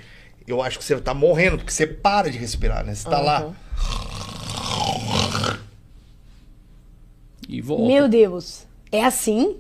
[0.53, 2.95] eu acho que você tá morrendo, porque você para de respirar, né?
[2.95, 3.25] Você tá uhum.
[3.25, 3.53] lá.
[7.49, 7.87] E volta.
[7.87, 8.67] Meu Deus.
[8.93, 9.57] É assim?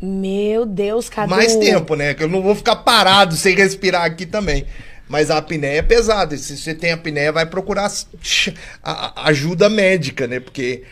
[0.00, 2.14] Meu Deus, cadê Mais tempo, né?
[2.14, 4.64] Que eu não vou ficar parado sem respirar aqui também.
[5.08, 6.36] Mas a apneia é pesada.
[6.36, 7.90] Se você tem apneia, vai procurar
[9.16, 10.38] ajuda médica, né?
[10.38, 10.84] Porque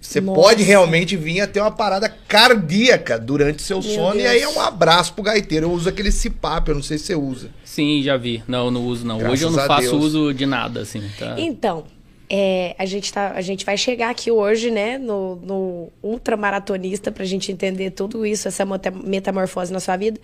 [0.00, 4.12] você pode realmente vir a ter uma parada cardíaca durante seu Meu sono.
[4.12, 4.24] Deus.
[4.24, 5.66] E aí é um abraço pro gaiteiro.
[5.66, 7.50] Eu uso aquele CPAP, eu não sei se você usa.
[7.64, 8.42] Sim, já vi.
[8.46, 9.18] Não, não uso não.
[9.18, 10.04] Graças Hoje eu não faço Deus.
[10.04, 11.02] uso de nada, assim.
[11.18, 11.34] Tá?
[11.38, 11.84] Então,
[12.28, 17.24] é, a, gente tá, a gente vai chegar aqui hoje, né, no, no ultramaratonista, pra
[17.24, 18.64] gente entender tudo isso, essa
[19.04, 20.18] metamorfose na sua vida.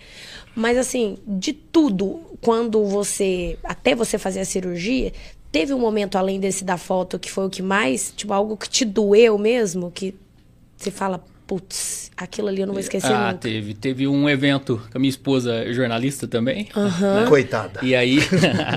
[0.55, 5.13] Mas, assim, de tudo, quando você, até você fazer a cirurgia,
[5.51, 8.69] teve um momento além desse da foto que foi o que mais, tipo, algo que
[8.69, 10.15] te doeu mesmo, que
[10.77, 13.39] você fala, putz, aquilo ali eu não vou esquecer ah, nunca.
[13.39, 13.73] teve.
[13.73, 16.69] Teve um evento com a minha esposa, jornalista também.
[16.73, 17.15] Uhum.
[17.15, 17.25] Né?
[17.27, 17.81] Coitada.
[17.83, 18.19] E aí,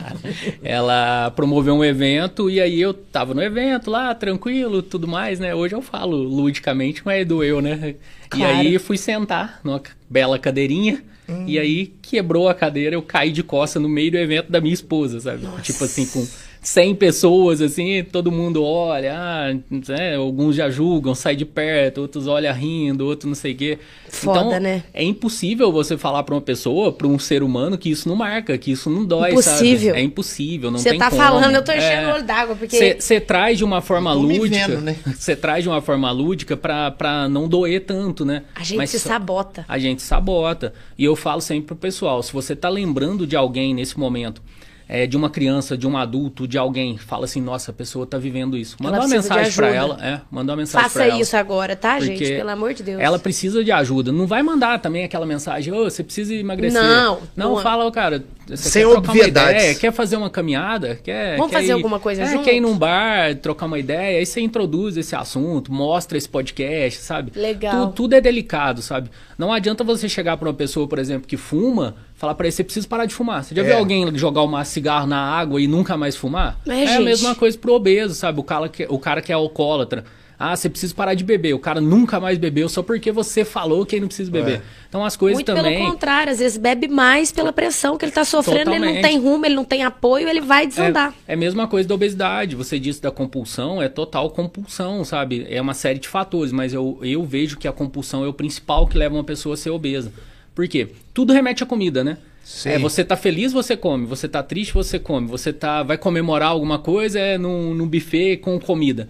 [0.61, 5.55] ela promoveu um evento e aí eu tava no evento lá, tranquilo, tudo mais, né?
[5.55, 7.95] Hoje eu falo ludicamente, mas doeu, né?
[8.29, 8.55] Claro.
[8.55, 11.01] E aí fui sentar numa bela cadeirinha.
[11.29, 11.45] Hum.
[11.47, 14.75] E aí quebrou a cadeira, eu caí de costa no meio do evento da minha
[14.75, 15.45] esposa, sabe?
[15.45, 15.63] Nossa.
[15.63, 16.27] Tipo assim, com
[16.65, 22.27] 100 pessoas, assim, todo mundo olha, ah, né, alguns já julgam, sai de perto, outros
[22.27, 23.79] olham rindo, outros não sei o quê.
[24.09, 24.83] Foda, então, né?
[24.95, 28.57] É impossível você falar para uma pessoa, para um ser humano, que isso não marca,
[28.57, 29.89] que isso não dói, impossível.
[29.91, 30.01] sabe?
[30.01, 31.21] É impossível, não cê tem tá como.
[31.21, 32.95] Você tá falando, eu tô enchendo é, o olho d'água, porque...
[32.99, 34.81] Você traz de uma forma lúdica,
[35.15, 35.37] você né?
[35.37, 38.43] traz de uma forma lúdica para não doer tanto, né?
[38.55, 39.67] A gente Mas se sabota.
[39.69, 40.73] A gente sabota.
[40.97, 44.41] E eu falo sempre pro pessoal, se você tá lembrando de alguém nesse momento
[44.89, 48.19] é, de uma criança, de um adulto, de alguém, fala assim, nossa, a pessoa está
[48.19, 48.77] vivendo isso.
[48.81, 51.13] Manda uma mensagem para ela, é, manda uma mensagem para ela.
[51.13, 52.25] Faça isso agora, tá, gente?
[52.25, 53.01] Pelo amor de Deus.
[53.01, 54.13] Ela precisa de ajuda.
[54.13, 56.83] Não vai mandar também aquela mensagem, ô, oh, você precisa emagrecer.
[56.83, 57.21] Não.
[57.35, 59.63] Não, não fala, cara, você Sem quer obviedades.
[59.63, 62.45] Ideia, quer fazer uma caminhada, quer Vamos quer fazer ir, alguma coisa é, junto?
[62.45, 67.01] Quer ir num bar, trocar uma ideia, aí você introduz esse assunto, mostra esse podcast,
[67.01, 67.33] sabe?
[67.35, 67.87] Legal.
[67.87, 69.11] Tudo, tudo é delicado, sabe?
[69.39, 72.65] Não adianta você chegar para uma pessoa, por exemplo, que fuma, falar para ele, você
[72.65, 73.45] precisa parar de fumar.
[73.45, 73.65] Você já é.
[73.65, 76.59] viu alguém jogar uma cigarro na água e nunca mais fumar?
[76.67, 78.41] É, é a mesma coisa pro obeso, sabe?
[78.41, 80.05] O cara que, o cara que é alcoólatra.
[80.37, 81.55] Ah, você precisa parar de beber.
[81.55, 84.57] O cara nunca mais bebeu só porque você falou que ele não precisa beber.
[84.57, 84.63] É.
[84.89, 85.79] Então as coisas Muito também.
[85.79, 88.85] Pelo contrário, às vezes bebe mais pela pressão que ele está sofrendo, Totalmente.
[88.85, 91.15] ele não tem rumo, ele não tem apoio, ele vai desandar.
[91.27, 92.57] É, é a mesma coisa da obesidade.
[92.57, 95.47] Você disse da compulsão, é total compulsão, sabe?
[95.49, 98.89] É uma série de fatores, mas eu, eu vejo que a compulsão é o principal
[98.89, 100.13] que leva uma pessoa a ser obesa.
[100.55, 100.89] Por quê?
[101.13, 102.19] Tudo remete à comida, né?
[102.45, 102.69] Sim.
[102.69, 104.07] É, você tá feliz, você come.
[104.07, 105.27] Você tá triste, você come.
[105.27, 109.09] Você tá, vai comemorar alguma coisa, é num, num buffet com comida.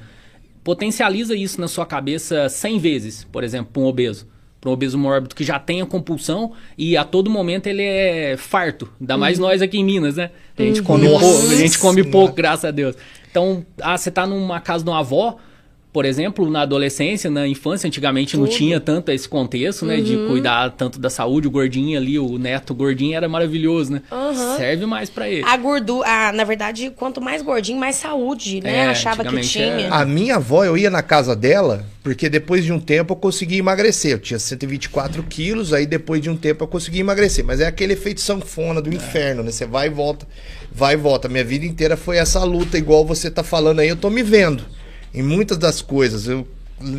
[0.62, 4.26] Potencializa isso na sua cabeça 100 vezes, por exemplo, para um obeso.
[4.61, 8.37] Para um obeso mórbido que já tem a compulsão e a todo momento ele é
[8.38, 8.90] farto.
[8.98, 9.46] Ainda mais uhum.
[9.46, 10.30] nós aqui em Minas, né?
[10.57, 10.87] A gente uhum.
[10.87, 12.96] come pouco, a gente come pouco, graças a Deus.
[13.30, 15.37] Então, ah, você tá numa casa de uma avó,
[15.94, 18.40] por exemplo, na adolescência, na infância, antigamente Tudo.
[18.40, 19.98] não tinha tanto esse contexto, né?
[19.98, 20.02] Uhum.
[20.02, 21.46] De cuidar tanto da saúde.
[21.46, 24.02] O gordinho ali, o neto gordinho era maravilhoso, né?
[24.11, 24.57] Uhum.
[24.57, 25.44] Serve mais para ele.
[25.46, 28.78] A gordura, na verdade, quanto mais gordinho, mais saúde, né?
[28.78, 29.66] É, Achava que tinha.
[29.66, 29.88] É.
[29.88, 33.59] A minha avó, eu ia na casa dela, porque depois de um tempo eu consegui
[33.59, 34.14] emagrecer.
[34.14, 37.44] Eu tinha 124 quilos, aí depois de um tempo eu consegui emagrecer.
[37.44, 38.94] Mas é aquele efeito sanfona do é.
[38.96, 39.52] inferno, né?
[39.52, 40.26] Você vai e volta,
[40.72, 41.28] vai e volta.
[41.28, 44.64] Minha vida inteira foi essa luta, igual você tá falando aí, eu tô me vendo
[45.14, 46.27] em muitas das coisas.
[46.27, 46.46] Eu,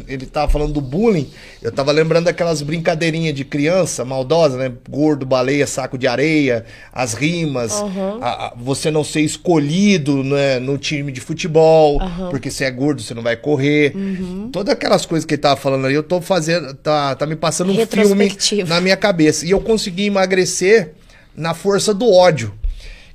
[0.08, 1.30] ele tava falando do bullying,
[1.62, 4.72] eu tava lembrando daquelas brincadeirinhas de criança maldosa, né?
[4.90, 8.20] Gordo, baleia, saco de areia, as rimas, uhum.
[8.22, 12.30] a, a, você não ser escolhido né, no time de futebol, uhum.
[12.30, 13.94] porque se é gordo você não vai correr.
[13.96, 14.50] Uhum.
[14.52, 17.72] Todas aquelas coisas que ele tava falando ali, eu tô fazendo, tá, tá me passando
[17.72, 18.32] um filme
[18.66, 19.46] na minha cabeça.
[19.46, 20.94] E eu consegui emagrecer
[21.36, 22.54] na força do ódio.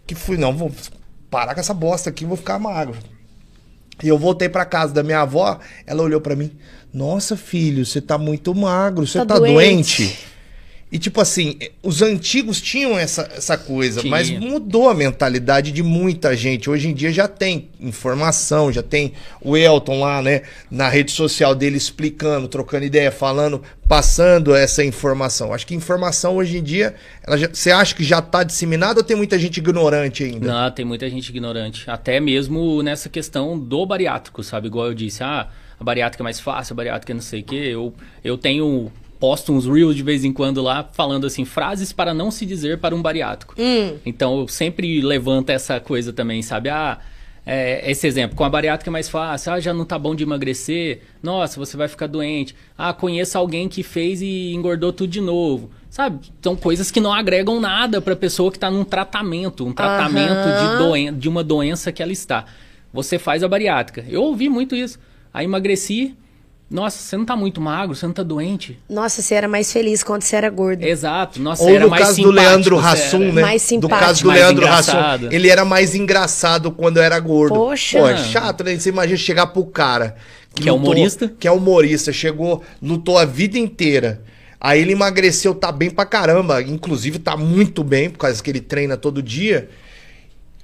[0.06, 0.70] Que fui, não, vou
[1.30, 2.96] parar com essa bosta aqui, vou ficar magro.
[4.02, 6.50] E eu voltei para casa da minha avó, ela olhou para mim:
[6.92, 9.52] "Nossa, filho, você tá muito magro, você tá, tá doente.
[9.54, 10.18] doente?"
[10.92, 14.11] E tipo assim, os antigos tinham essa, essa coisa, Tinha.
[14.11, 16.68] mas mudou a mentalidade de muita gente.
[16.68, 21.55] Hoje em dia já tem informação, já tem o Elton lá, né, na rede social
[21.55, 25.55] dele explicando, trocando ideia, falando, passando essa informação.
[25.55, 26.96] Acho que informação hoje em dia,
[27.37, 30.53] já, você acha que já está disseminada ou tem muita gente ignorante ainda?
[30.53, 31.88] Não, tem muita gente ignorante.
[31.88, 34.66] Até mesmo nessa questão do bariátrico, sabe?
[34.66, 35.48] Igual eu disse, ah,
[35.79, 37.55] a bariátrica é mais fácil, a bariátrica é não sei o quê.
[37.55, 42.14] Eu, eu tenho posto uns reels de vez em quando lá, falando assim, frases para
[42.14, 43.54] não se dizer para um bariátrico.
[43.59, 43.98] Hum.
[44.04, 46.70] Então eu sempre levanto essa coisa também, sabe?
[46.70, 46.98] Ah,
[47.44, 50.22] é, esse exemplo, com a bariátrica é mais fácil, ah, já não tá bom de
[50.22, 52.54] emagrecer, nossa, você vai ficar doente.
[52.76, 55.70] Ah, conheça alguém que fez e engordou tudo de novo.
[55.90, 56.30] Sabe?
[56.40, 60.46] São coisas que não agregam nada para a pessoa que está num tratamento, um tratamento
[60.46, 62.44] de, doen de uma doença que ela está.
[62.92, 64.04] Você faz a bariátrica.
[64.09, 64.98] Eu ouvi muito isso.
[65.35, 66.14] Aí emagreci,
[66.70, 68.78] nossa, você não tá muito magro, você não tá doente.
[68.88, 70.85] Nossa, você era mais feliz quando você era gordo.
[70.85, 71.42] Exato.
[71.42, 73.42] Nossa, Ou era no caso do Leandro Hassum, né?
[73.42, 73.98] Mais simpático.
[73.98, 74.98] Do caso do mais Leandro Hassum.
[75.33, 77.56] Ele era mais engraçado quando era gordo.
[77.56, 77.98] Poxa.
[77.98, 78.78] Pô, é chato, né?
[78.78, 80.14] Você imagina chegar pro cara
[80.54, 81.33] Que é humorista.
[81.40, 84.22] Que é humorista, chegou, lutou a vida inteira.
[84.61, 86.62] Aí ele emagreceu, tá bem pra caramba.
[86.62, 89.68] Inclusive tá muito bem, por causa que ele treina todo dia.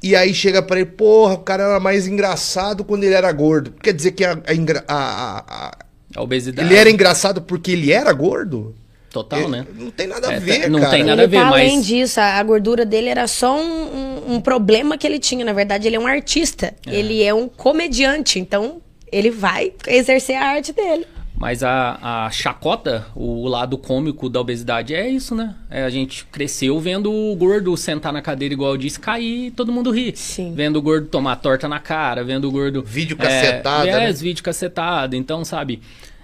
[0.00, 3.72] E aí chega pra ele, porra, o cara era mais engraçado quando ele era gordo.
[3.82, 4.38] Quer dizer que a,
[4.86, 5.72] a, a,
[6.16, 6.68] a obesidade.
[6.68, 8.74] Ele era engraçado porque ele era gordo?
[9.10, 9.66] Total, ele, né?
[9.78, 10.92] Não tem nada a é, ver, Não cara.
[10.92, 11.52] tem nada a ver, tá, mas...
[11.52, 15.44] Além disso, a gordura dele era só um, um, um, problema que ele tinha.
[15.44, 16.74] Na verdade, ele é um artista.
[16.86, 16.94] É.
[16.94, 18.38] Ele é um comediante.
[18.38, 21.06] Então, ele vai exercer a arte dele.
[21.38, 25.54] Mas a, a chacota, o lado cômico da obesidade é isso, né?
[25.68, 29.50] É, a gente cresceu vendo o gordo sentar na cadeira igual eu disse, cair e
[29.50, 30.16] todo mundo ri.
[30.16, 30.54] Sim.
[30.54, 32.82] Vendo o gordo tomar torta na cara, vendo o gordo...
[32.82, 34.12] Vídeo cacetado, é, né?
[34.12, 35.14] vídeo cacetado.
[35.14, 35.82] Então, sabe,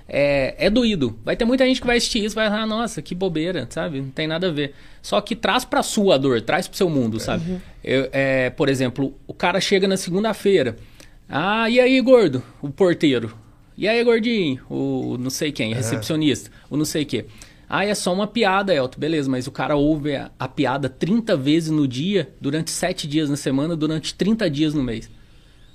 [0.08, 1.18] é, é doído.
[1.22, 4.00] Vai ter muita gente que vai assistir isso vai falar, nossa, que bobeira, sabe?
[4.00, 4.74] Não tem nada a ver.
[5.02, 7.50] Só que traz pra sua dor, traz pro seu mundo, sabe?
[7.50, 7.60] Uhum.
[7.84, 10.76] Eu, é, por exemplo, o cara chega na segunda-feira...
[11.34, 12.42] Ah, e aí, gordo?
[12.60, 13.32] O porteiro.
[13.76, 14.60] E aí, gordinho?
[14.68, 17.26] O não sei quem, recepcionista, o não sei o quê.
[17.68, 19.00] Ah, é só uma piada, Elton.
[19.00, 23.30] Beleza, mas o cara ouve a, a, piada 30 vezes no dia, durante 7 dias
[23.30, 25.10] na semana, durante 30 dias no mês.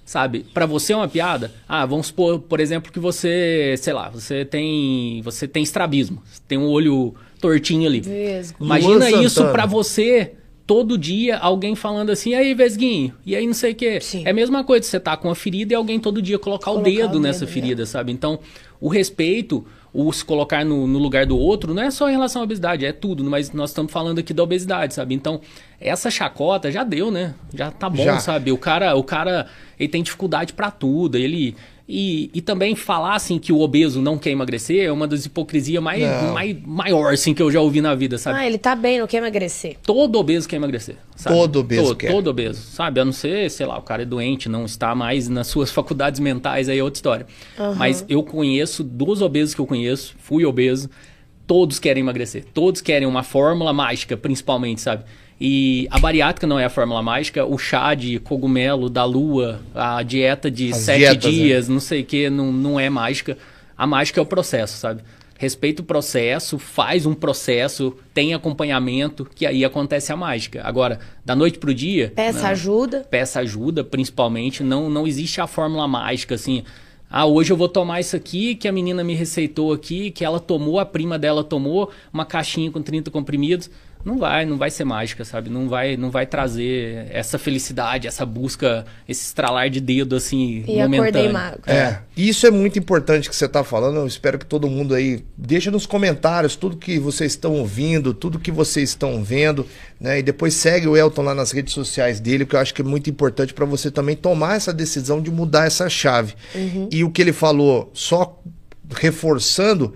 [0.05, 0.45] Sabe?
[0.53, 1.51] Para você é uma piada?
[1.67, 6.57] Ah, vamos supor, por exemplo, que você, sei lá, você tem, você tem estrabismo, tem
[6.57, 8.01] um olho tortinho ali.
[8.01, 8.63] Vesgo.
[8.63, 10.33] Imagina isso para você
[10.67, 14.01] todo dia alguém falando assim, e aí, Vesguinho, e aí não sei o quê.
[14.01, 14.23] Sim.
[14.25, 16.81] É a mesma coisa, você tá com uma ferida e alguém todo dia colocar, colocar
[16.81, 17.85] o, dedo o dedo nessa ferida, é.
[17.85, 18.11] sabe?
[18.11, 18.37] Então,
[18.79, 22.41] o respeito, o se colocar no, no, lugar do outro, não é só em relação
[22.41, 25.15] à obesidade, é tudo, mas nós estamos falando aqui da obesidade, sabe?
[25.15, 25.39] Então,
[25.79, 27.33] essa chacota já deu, né?
[27.53, 28.19] Já tá bom, já.
[28.19, 28.51] sabe?
[28.51, 29.47] O cara, o cara,
[29.79, 31.55] ele tem dificuldade para tudo, ele
[31.89, 35.81] e, e também falar assim que o obeso não quer emagrecer é uma das hipocrisias
[35.81, 38.39] mais, mais maior assim, que eu já ouvi na vida, sabe?
[38.39, 39.77] Ah, ele tá bem, não quer emagrecer.
[39.83, 40.97] Todo obeso quer emagrecer.
[41.15, 41.33] Sabe?
[41.33, 42.11] Todo obeso todo, quer.
[42.11, 42.99] Todo obeso, sabe?
[42.99, 46.19] A não ser, sei lá, o cara é doente, não está mais nas suas faculdades
[46.19, 47.27] mentais, aí é outra história.
[47.57, 47.75] Uhum.
[47.75, 50.89] Mas eu conheço, dos obesos que eu conheço, fui obeso,
[51.45, 52.43] todos querem emagrecer.
[52.53, 55.05] Todos querem uma fórmula mágica, principalmente, sabe?
[55.39, 60.01] E a bariátrica não é a fórmula mágica, o chá de cogumelo da lua, a
[60.01, 61.73] dieta de As sete dietas, dias, né?
[61.73, 63.37] não sei o que, não, não é mágica.
[63.77, 65.03] A mágica é o processo, sabe?
[65.37, 70.61] Respeita o processo, faz um processo, tem acompanhamento, que aí acontece a mágica.
[70.63, 72.11] Agora, da noite pro dia.
[72.15, 72.49] Peça né?
[72.49, 73.05] ajuda.
[73.07, 74.63] Peça ajuda, principalmente.
[74.63, 76.63] Não, não existe a fórmula mágica, assim.
[77.07, 80.39] Ah, hoje eu vou tomar isso aqui que a menina me receitou aqui, que ela
[80.39, 83.69] tomou, a prima dela tomou, uma caixinha com 30 comprimidos
[84.05, 85.49] não vai, não vai ser mágica, sabe?
[85.49, 90.77] Não vai, não vai trazer essa felicidade, essa busca, esse estralar de dedo assim e
[90.77, 91.01] momentâneo.
[91.01, 91.61] acordei mago.
[91.67, 93.97] É, isso é muito importante que você está falando.
[93.97, 98.39] Eu espero que todo mundo aí deixe nos comentários tudo que vocês estão ouvindo, tudo
[98.39, 99.65] que vocês estão vendo,
[99.99, 100.19] né?
[100.19, 102.85] E depois segue o Elton lá nas redes sociais dele, que eu acho que é
[102.85, 106.33] muito importante para você também tomar essa decisão de mudar essa chave.
[106.55, 106.87] Uhum.
[106.91, 108.39] E o que ele falou, só
[108.95, 109.93] reforçando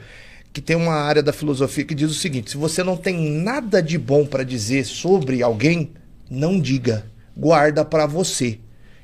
[0.53, 3.81] que tem uma área da filosofia que diz o seguinte: se você não tem nada
[3.81, 5.91] de bom para dizer sobre alguém,
[6.29, 8.59] não diga, guarda para você.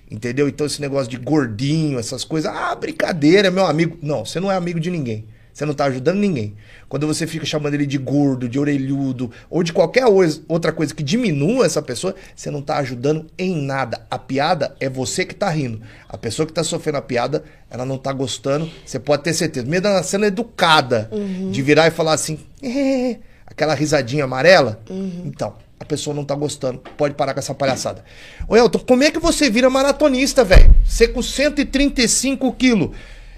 [0.10, 0.48] Entendeu?
[0.48, 3.98] Então esse negócio de gordinho, essas coisas, ah, brincadeira, meu amigo.
[4.02, 5.26] Não, você não é amigo de ninguém.
[5.58, 6.54] Você não está ajudando ninguém.
[6.88, 10.06] Quando você fica chamando ele de gordo, de orelhudo, ou de qualquer
[10.48, 14.06] outra coisa que diminua essa pessoa, você não está ajudando em nada.
[14.08, 15.82] A piada é você que está rindo.
[16.08, 18.70] A pessoa que está sofrendo a piada, ela não está gostando.
[18.86, 19.66] Você pode ter certeza.
[19.66, 21.50] Mesmo ela sendo educada, uhum.
[21.50, 22.38] de virar e falar assim,
[23.44, 24.80] aquela risadinha amarela.
[24.88, 25.24] Uhum.
[25.26, 26.84] Então, a pessoa não tá gostando.
[26.96, 28.06] Pode parar com essa palhaçada.
[28.48, 30.76] Ô Elton, como é que você vira maratonista, velho?
[30.86, 32.92] Você com 135 quilos.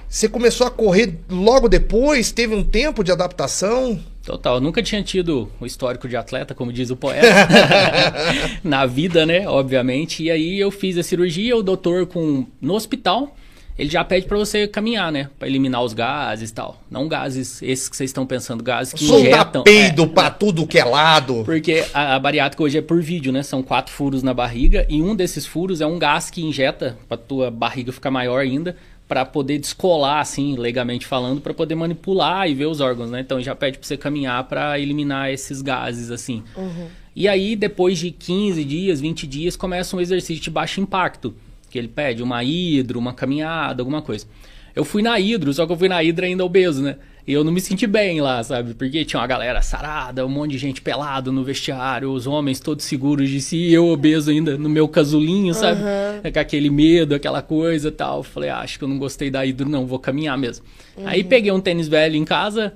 [0.09, 2.31] Você começou a correr logo depois?
[2.31, 3.99] Teve um tempo de adaptação?
[4.25, 7.27] Total, eu nunca tinha tido o histórico de atleta, como diz o poeta,
[8.63, 9.47] na vida, né?
[9.47, 10.23] Obviamente.
[10.23, 13.35] E aí eu fiz a cirurgia, o doutor com no hospital,
[13.77, 15.29] ele já pede para você caminhar, né?
[15.37, 16.81] Para eliminar os gases e tal.
[16.89, 19.63] Não gases, esses que vocês estão pensando, gases que Solta injetam.
[19.63, 21.43] peido é, pra tudo que é lado.
[21.45, 23.43] Porque a, a, bariátrica hoje é por vídeo, né?
[23.43, 27.15] São quatro furos na barriga e um desses furos é um gás que injeta pra
[27.15, 28.75] tua barriga ficar maior ainda
[29.09, 33.21] para poder descolar, assim, legalmente falando, para poder manipular e ver os órgãos, né?
[33.21, 36.43] Então já pede para você caminhar para eliminar esses gases, assim.
[36.55, 36.87] Uhum.
[37.15, 41.33] E aí, depois de 15 dias, 20 dias, começa um exercício de baixo impacto,
[41.71, 44.27] que ele pede uma hidro, uma caminhada, alguma coisa.
[44.75, 46.97] Eu fui na hidro, só que eu fui na hidro ainda obeso, né?
[47.29, 48.73] E eu não me senti bem lá, sabe?
[48.73, 52.83] Porque tinha uma galera sarada, um monte de gente pelado no vestiário, os homens todos
[52.83, 55.79] seguros de si, e eu obeso ainda no meu casulinho, sabe?
[55.79, 56.31] Uhum.
[56.31, 58.23] Com aquele medo, aquela coisa tal.
[58.23, 60.65] Falei, ah, acho que eu não gostei da hidro, não, vou caminhar mesmo.
[60.97, 61.07] Uhum.
[61.07, 62.73] Aí peguei um tênis velho em casa,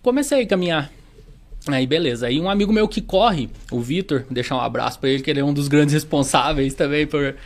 [0.00, 0.90] comecei a caminhar.
[1.68, 2.28] Aí beleza.
[2.28, 5.40] Aí um amigo meu que corre, o Vitor, deixar um abraço para ele, que ele
[5.40, 7.36] é um dos grandes responsáveis também por.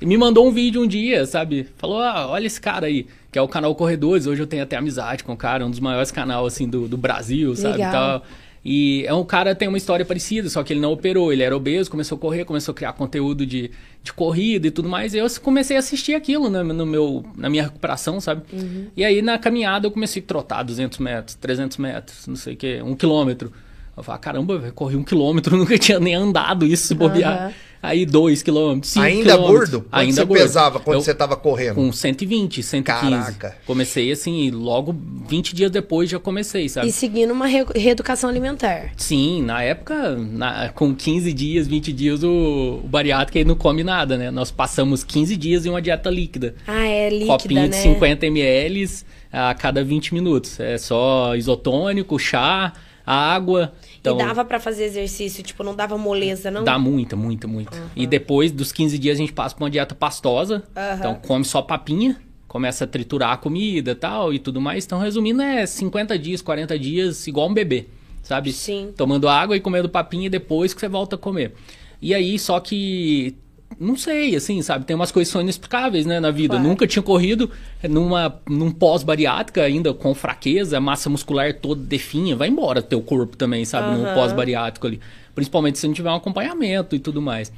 [0.00, 1.66] E me mandou um vídeo um dia, sabe?
[1.76, 4.28] Falou: ah, olha esse cara aí que é o canal Corredores.
[4.28, 6.96] Hoje eu tenho até amizade com o cara, um dos maiores canais assim do, do
[6.96, 7.78] Brasil, sabe?
[7.78, 8.20] Legal.
[8.20, 8.26] Tal.
[8.64, 11.54] E é um cara tem uma história parecida, só que ele não operou, ele era
[11.54, 13.72] obeso, começou a correr, começou a criar conteúdo de,
[14.04, 15.14] de corrida e tudo mais.
[15.14, 18.42] E eu comecei a assistir aquilo né, no meu, na minha recuperação, sabe?
[18.52, 18.86] Uhum.
[18.96, 22.56] E aí na caminhada eu comecei a trotar 200 metros, 300 metros, não sei o
[22.56, 23.52] que, um quilômetro.
[23.96, 27.48] Eu falei, caramba, véio, corri um quilômetro, nunca tinha nem andado isso se bobear.
[27.48, 27.52] Uhum.
[27.84, 29.50] Aí dois quilômetros, cinco Ainda quilômetros.
[29.70, 29.80] gordo?
[29.82, 30.40] Quanto Ainda você gordo.
[30.40, 31.74] pesava quando Eu- você tava correndo?
[31.74, 33.10] Com 120, 115.
[33.10, 33.56] Caraca.
[33.66, 34.96] Comecei assim, e logo
[35.28, 36.88] 20 dias depois já comecei, sabe?
[36.88, 38.92] E seguindo uma re- reeducação alimentar.
[38.96, 43.84] Sim, na época, na- com 15 dias, 20 dias, o, o bariátrico aí não come
[43.84, 44.30] nada, né?
[44.30, 46.54] Nós passamos 15 dias em uma dieta líquida.
[46.66, 47.82] Ah, é líquida, Copinho de né?
[47.82, 48.88] 50 ml
[49.30, 50.58] a cada 20 minutos.
[50.58, 52.72] É só isotônico, chá,
[53.06, 53.72] água.
[54.04, 56.62] Então, e dava pra fazer exercício, tipo, não dava moleza, não?
[56.62, 57.82] Dá muita, muita, muita.
[57.96, 60.62] E depois dos 15 dias a gente passa pra uma dieta pastosa.
[60.76, 60.96] Aham.
[60.98, 64.84] Então come só papinha, começa a triturar a comida e tal e tudo mais.
[64.84, 67.86] Então, resumindo, é 50 dias, 40 dias, igual um bebê,
[68.22, 68.52] sabe?
[68.52, 68.92] Sim.
[68.94, 71.54] Tomando água e comendo papinha depois que você volta a comer.
[72.02, 73.34] E aí, só que.
[73.78, 74.84] Não sei, assim, sabe?
[74.84, 76.54] Tem umas coisas que são inexplicáveis, né, na vida.
[76.54, 76.68] Claro.
[76.68, 77.50] Nunca tinha corrido
[77.88, 82.36] numa, num pós-bariátrica, ainda com fraqueza, massa muscular toda definha.
[82.36, 83.96] Vai embora teu corpo também, sabe?
[83.96, 84.14] No Aham.
[84.14, 85.00] pós-bariátrico ali.
[85.34, 87.52] Principalmente se não tiver um acompanhamento e tudo mais.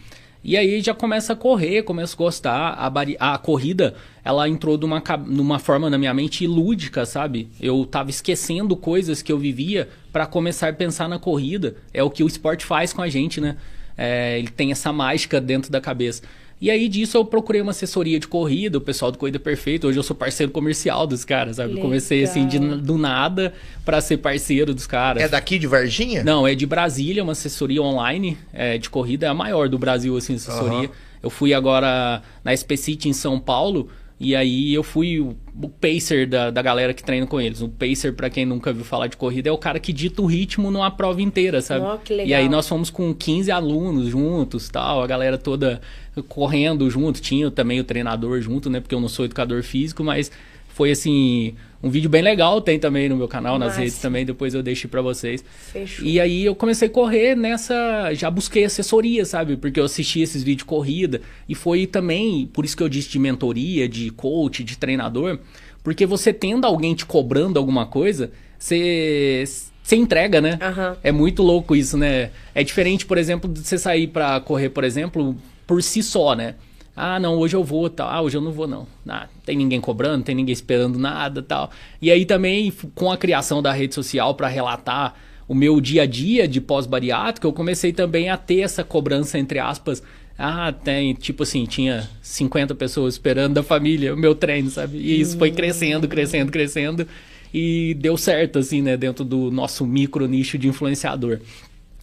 [0.44, 2.74] E aí já começa a correr, começa a gostar.
[2.74, 7.48] A, bari- a corrida, ela entrou numa, numa forma na minha mente lúdica, sabe?
[7.60, 11.76] Eu tava esquecendo coisas que eu vivia para começar a pensar na corrida.
[11.92, 13.56] É o que o esporte faz com a gente, né?
[13.96, 16.22] É, ele tem essa mágica dentro da cabeça.
[16.58, 19.86] E aí disso eu procurei uma assessoria de corrida, o pessoal do Corrida Perfeita.
[19.86, 21.74] Hoje eu sou parceiro comercial dos caras, sabe?
[21.74, 22.78] Eu Comecei assim de, Legal.
[22.78, 23.52] do nada
[23.84, 25.22] para ser parceiro dos caras.
[25.22, 26.24] É daqui de Varginha?
[26.24, 30.16] Não, é de Brasília, uma assessoria online é, de corrida, é a maior do Brasil,
[30.16, 30.88] assim, assessoria.
[30.88, 30.90] Aham.
[31.22, 36.26] Eu fui agora na Specity em São Paulo, e aí eu fui o, o pacer
[36.26, 37.60] da, da galera que treina com eles.
[37.60, 40.26] O pacer, pra quem nunca viu falar de corrida, é o cara que dita o
[40.26, 41.84] ritmo numa prova inteira, sabe?
[41.84, 42.28] Ó, que legal.
[42.28, 45.82] E aí nós fomos com 15 alunos juntos, tal, a galera toda
[46.28, 48.80] correndo junto, tinha também o treinador junto, né?
[48.80, 50.32] Porque eu não sou educador físico, mas
[50.68, 51.54] foi assim,
[51.86, 53.80] um vídeo bem legal, tem também no meu canal, nas Massa.
[53.80, 55.44] redes também, depois eu deixo pra vocês.
[55.72, 56.04] Fechou.
[56.04, 58.12] E aí eu comecei a correr nessa.
[58.14, 59.56] Já busquei assessoria, sabe?
[59.56, 61.20] Porque eu assisti esses vídeos de corrida.
[61.48, 65.38] E foi também, por isso que eu disse de mentoria, de coach, de treinador.
[65.84, 69.44] Porque você tendo alguém te cobrando alguma coisa, você.
[69.82, 70.58] Você entrega, né?
[70.60, 70.96] Aham.
[71.00, 72.30] É muito louco isso, né?
[72.52, 76.56] É diferente, por exemplo, de você sair pra correr, por exemplo, por si só, né?
[76.96, 78.08] Ah, não, hoje eu vou, tal.
[78.08, 78.86] Ah, hoje eu não vou, não.
[79.06, 81.70] Ah, tem ninguém cobrando, tem ninguém esperando nada, tal.
[82.00, 85.14] E aí também, com a criação da rede social pra relatar
[85.46, 89.58] o meu dia a dia de pós-bariátrico, eu comecei também a ter essa cobrança, entre
[89.58, 90.02] aspas.
[90.38, 94.96] Ah, tem, tipo assim, tinha 50 pessoas esperando da família o meu treino, sabe?
[94.96, 97.06] E isso foi crescendo, crescendo, crescendo.
[97.52, 98.96] E deu certo, assim, né?
[98.96, 101.40] Dentro do nosso micro nicho de influenciador.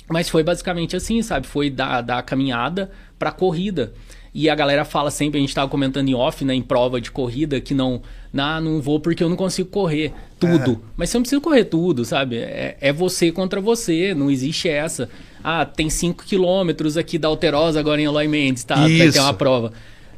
[0.10, 1.48] Mas foi basicamente assim, sabe?
[1.48, 3.94] Foi da, da caminhada pra corrida.
[4.34, 7.12] E a galera fala sempre, a gente tava comentando em off, né, em prova de
[7.12, 10.82] corrida, que não, não, não vou porque eu não consigo correr tudo.
[10.98, 12.38] Mas você não precisa correr tudo, sabe?
[12.38, 15.08] É, é você contra você, não existe essa.
[15.44, 18.76] Ah, tem 5 quilômetros aqui da Alterosa agora em Eloy Mendes, tá?
[18.76, 19.22] Vai ter Isso.
[19.22, 19.72] uma prova.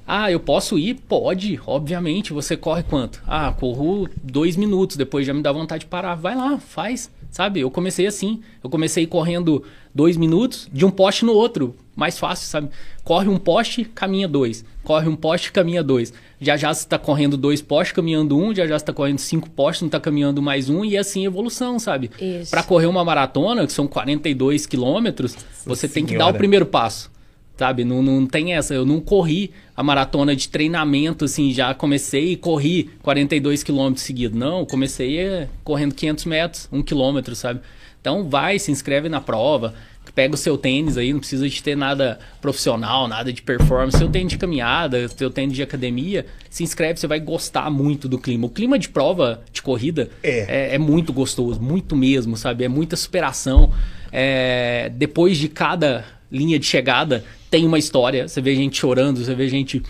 [0.08, 0.96] Ah, eu posso ir?
[1.08, 2.32] Pode, obviamente.
[2.32, 3.22] Você corre quanto?
[3.26, 6.14] Ah, corro dois minutos, depois já me dá vontade de parar.
[6.14, 7.10] Vai lá, faz.
[7.32, 7.60] Sabe?
[7.60, 8.42] Eu comecei assim.
[8.64, 11.76] Eu comecei correndo dois minutos de um poste no outro.
[11.96, 12.70] Mais fácil, sabe?
[13.06, 14.66] Corre um poste, caminha dois.
[14.84, 16.12] Corre um poste, caminha dois.
[16.42, 18.54] Já já você está correndo dois postes, caminhando um.
[18.54, 20.84] Já já você está correndo cinco postes, não está caminhando mais um.
[20.84, 22.10] E assim evolução, sabe?
[22.50, 26.38] Para correr uma maratona, que são 42 quilômetros, você tem que dar o Senhora.
[26.38, 27.12] primeiro passo.
[27.56, 28.74] Sabe, não, não tem essa.
[28.74, 34.38] Eu não corri a maratona de treinamento, assim, já comecei e corri 42 quilômetros seguidos.
[34.38, 37.62] Não, comecei eh, correndo 500 metros, 1 quilômetro, sabe?
[38.02, 39.74] Então vai, se inscreve na prova,
[40.16, 43.98] pega o seu tênis aí, não precisa de ter nada profissional, nada de performance.
[43.98, 48.18] Seu tênis de caminhada, seu tênis de academia, se inscreve, você vai gostar muito do
[48.18, 48.48] clima.
[48.48, 50.72] O clima de prova de corrida É.
[50.72, 52.64] é, é muito gostoso, muito mesmo, sabe?
[52.64, 53.74] É muita superação.
[54.12, 58.28] É, depois de cada linha de chegada, tem uma história.
[58.28, 59.84] Você vê gente chorando, você vê gente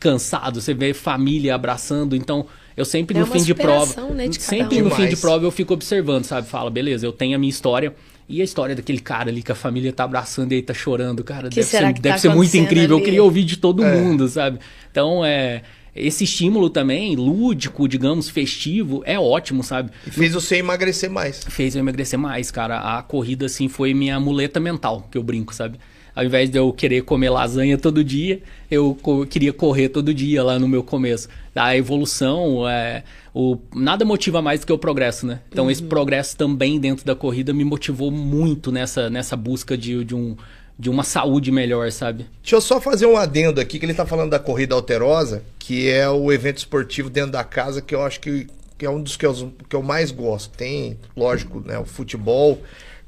[0.00, 2.16] cansado, você vê família abraçando.
[2.16, 4.84] Então, eu sempre É no fim de prova, né, de sempre um.
[4.84, 5.20] no fim de Demais.
[5.20, 6.48] prova eu fico observando, sabe?
[6.48, 7.94] Fala, beleza, eu tenho a minha história.
[8.28, 11.24] E a história daquele cara ali que a família tá abraçando e aí tá chorando,
[11.24, 12.90] cara, Que deve será ser, que deve tá ser muito incrível.
[12.90, 13.04] Eu ali?
[13.04, 14.58] queria ouvir de todo mundo, sabe?
[14.90, 15.62] Então, é
[15.96, 19.90] esse estímulo também, lúdico, digamos, festivo, é ótimo, sabe?
[20.06, 21.42] E fez você emagrecer mais.
[21.48, 22.98] fez eu emagrecer mais, cara.
[22.98, 25.78] A corrida, assim, foi minha muleta mental, que eu brinco, sabe?
[26.14, 30.42] Ao invés de eu querer comer lasanha todo dia, eu co queria correr todo dia
[30.42, 31.28] lá no meu começo.
[31.54, 33.04] A evolução, é,
[33.40, 35.38] o, nada motiva mais do que o progresso, né?
[35.48, 35.70] Então uhum.
[35.70, 40.36] esse progresso também dentro da corrida me motivou muito nessa, nessa busca de, de um
[40.76, 42.26] de uma saúde melhor, sabe?
[42.40, 45.88] Deixa eu só fazer um adendo aqui, que ele tá falando da corrida alterosa, que
[45.88, 49.16] é o evento esportivo dentro da casa, que eu acho que, que é um dos
[49.16, 50.56] que eu, que eu mais gosto.
[50.56, 52.62] Tem, lógico, né, o futebol,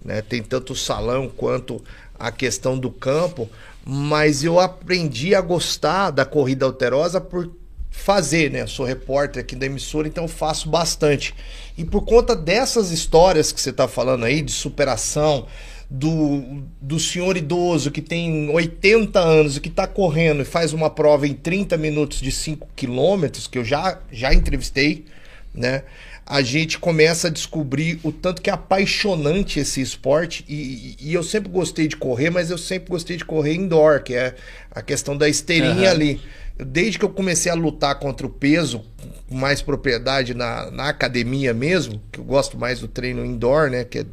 [0.04, 1.80] né, tem tanto o salão quanto
[2.18, 3.48] a questão do campo,
[3.84, 7.48] mas eu aprendi a gostar da corrida alterosa por
[7.91, 8.62] fazer, né?
[8.62, 11.34] Eu sou repórter aqui da emissora, então eu faço bastante.
[11.76, 15.47] E por conta dessas histórias que você está falando aí, de superação,
[15.91, 20.88] do, do senhor idoso que tem 80 anos e que está correndo e faz uma
[20.88, 25.05] prova em 30 minutos de 5 quilômetros, que eu já, já entrevistei,
[25.53, 25.82] né?
[26.24, 30.45] A gente começa a descobrir o tanto que é apaixonante esse esporte.
[30.49, 34.14] E, e eu sempre gostei de correr, mas eu sempre gostei de correr indoor, que
[34.14, 34.36] é
[34.70, 35.91] a questão da esteirinha uhum.
[35.91, 36.20] ali.
[36.64, 38.84] Desde que eu comecei a lutar contra o peso,
[39.28, 43.84] com mais propriedade na, na academia mesmo, que eu gosto mais do treino indoor, né?
[43.84, 44.06] Que é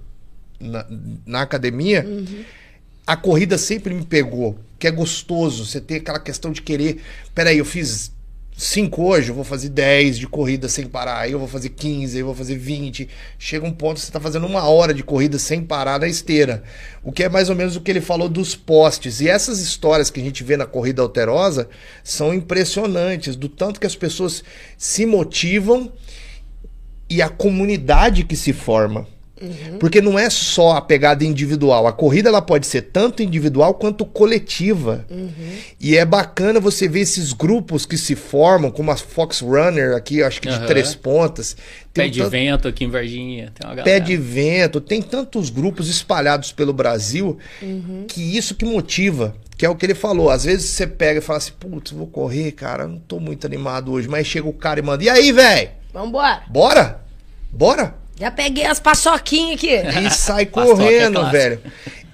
[0.59, 0.85] na,
[1.25, 2.43] na academia, uhum.
[3.05, 4.57] a corrida sempre me pegou.
[4.79, 5.65] Que é gostoso.
[5.65, 7.01] Você tem aquela questão de querer.
[7.33, 8.11] Peraí, eu fiz
[8.57, 11.19] 5 hoje, eu vou fazer 10 de corrida sem parar.
[11.19, 13.07] Aí eu vou fazer 15, aí eu vou fazer 20.
[13.37, 16.63] Chega um ponto que você está fazendo uma hora de corrida sem parar na esteira.
[17.03, 19.21] O que é mais ou menos o que ele falou dos postes.
[19.21, 21.69] E essas histórias que a gente vê na corrida alterosa
[22.03, 23.35] são impressionantes.
[23.35, 24.43] Do tanto que as pessoas
[24.75, 25.93] se motivam
[27.07, 29.07] e a comunidade que se forma.
[29.41, 29.77] Uhum.
[29.79, 31.87] Porque não é só a pegada individual.
[31.87, 35.05] A corrida ela pode ser tanto individual quanto coletiva.
[35.09, 35.57] Uhum.
[35.79, 40.23] E é bacana você ver esses grupos que se formam, como a Fox Runner aqui,
[40.23, 40.65] acho que de uhum.
[40.65, 41.55] três pontas.
[41.93, 42.31] Tem Pé de tanto...
[42.31, 43.53] vento aqui em Virgínia.
[43.83, 44.81] Pé de vento.
[44.81, 48.05] Tem tantos grupos espalhados pelo Brasil uhum.
[48.07, 49.35] que isso que motiva.
[49.57, 50.29] Que é o que ele falou.
[50.29, 53.91] Às vezes você pega e fala assim, putz, vou correr, cara, não tô muito animado
[53.91, 54.07] hoje.
[54.07, 55.69] Mas chega o cara e manda, e aí, velho?
[55.91, 56.43] Vambora.
[56.47, 57.01] Bora?
[57.51, 58.06] Bora?
[58.19, 60.05] Já peguei as paçoquinhas aqui.
[60.05, 61.61] E sai é correndo, é velho.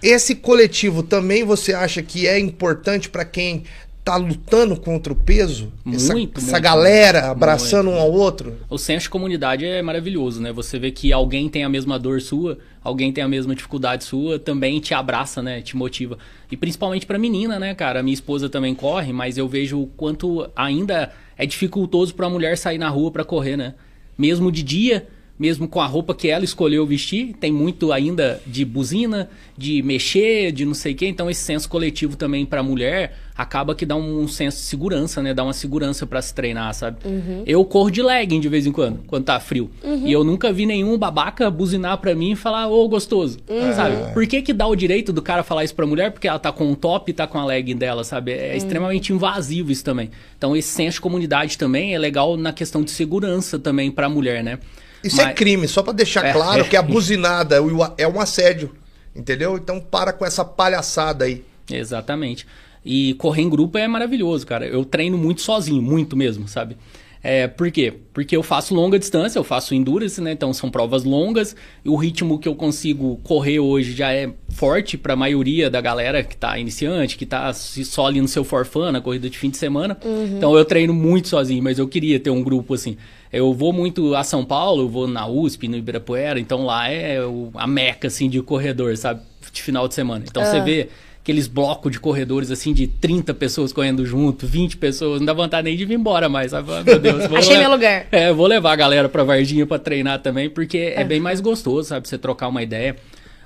[0.01, 3.63] Esse coletivo também você acha que é importante para quem
[4.03, 5.71] tá lutando contra o peso?
[5.85, 6.39] Muito, essa, muito.
[6.39, 7.99] Essa galera abraçando muito.
[7.99, 8.57] um ao outro?
[8.69, 10.51] O senso de comunidade é maravilhoso, né?
[10.51, 14.37] Você vê que alguém tem a mesma dor sua, alguém tem a mesma dificuldade sua,
[14.37, 15.61] também te abraça, né?
[15.61, 16.17] Te motiva.
[16.51, 18.01] E principalmente pra menina, né, cara?
[18.01, 22.57] A minha esposa também corre, mas eu vejo o quanto ainda é dificultoso pra mulher
[22.57, 23.73] sair na rua para correr, né?
[24.17, 25.07] Mesmo de dia,
[25.37, 30.51] mesmo com a roupa que ela escolheu vestir, tem muito ainda de buzina, de mexer,
[30.51, 31.07] de não sei o quê.
[31.07, 35.21] Então esse senso coletivo também para a mulher acaba que dá um senso de segurança,
[35.21, 35.33] né?
[35.33, 36.97] Dá uma segurança para se treinar, sabe?
[37.03, 37.43] Uhum.
[37.47, 39.71] Eu corro de legging de vez em quando, quando tá frio.
[39.83, 40.05] Uhum.
[40.05, 43.39] E eu nunca vi nenhum babaca buzinar para mim e falar, ô, gostoso.
[43.49, 43.73] Uhum.
[43.73, 44.13] Sabe?
[44.13, 46.11] Por que que dá o direito do cara falar isso pra mulher?
[46.11, 48.33] Porque ela tá com um top e tá com a legging dela, sabe?
[48.33, 48.57] É uhum.
[48.57, 50.11] extremamente invasivo isso também.
[50.37, 54.43] Então esse senso de comunidade também é legal na questão de segurança também pra mulher,
[54.43, 54.59] né?
[55.03, 55.33] Isso é Mas...
[55.33, 56.67] é crime, só para deixar é, claro é.
[56.67, 57.57] que a buzinada
[57.97, 58.73] é um assédio,
[59.15, 59.57] entendeu?
[59.57, 61.43] Então para com essa palhaçada aí.
[61.69, 62.47] Exatamente.
[62.85, 64.65] E correr em grupo é maravilhoso, cara.
[64.65, 66.77] Eu treino muito sozinho, muito mesmo, sabe?
[67.23, 67.93] É, por quê?
[68.13, 70.33] Porque eu faço longa distância, eu faço endurance, né?
[70.33, 74.97] Então são provas longas e o ritmo que eu consigo correr hoje já é forte
[74.97, 78.91] para a maioria da galera que tá iniciante, que tá só ali no seu forfã,
[78.91, 79.97] na corrida de fim de semana.
[80.03, 80.37] Uhum.
[80.37, 82.97] Então eu treino muito sozinho, mas eu queria ter um grupo assim.
[83.31, 87.19] Eu vou muito a São Paulo, eu vou na USP, no Ibirapuera, então lá é
[87.55, 89.21] a meca assim de corredor, sabe?
[89.51, 90.25] De final de semana.
[90.27, 90.63] Então você ah.
[90.63, 90.89] vê
[91.23, 95.63] aqueles blocos de corredores assim de 30 pessoas correndo junto, 20 pessoas, não dá vontade
[95.63, 96.51] nem de vir embora mais.
[96.51, 96.69] Sabe?
[96.83, 98.07] Meu Deus, Achei meu lugar.
[98.11, 101.39] É, vou levar a galera pra Varginha pra treinar também, porque é, é bem mais
[101.39, 102.09] gostoso, sabe?
[102.09, 102.97] Você trocar uma ideia.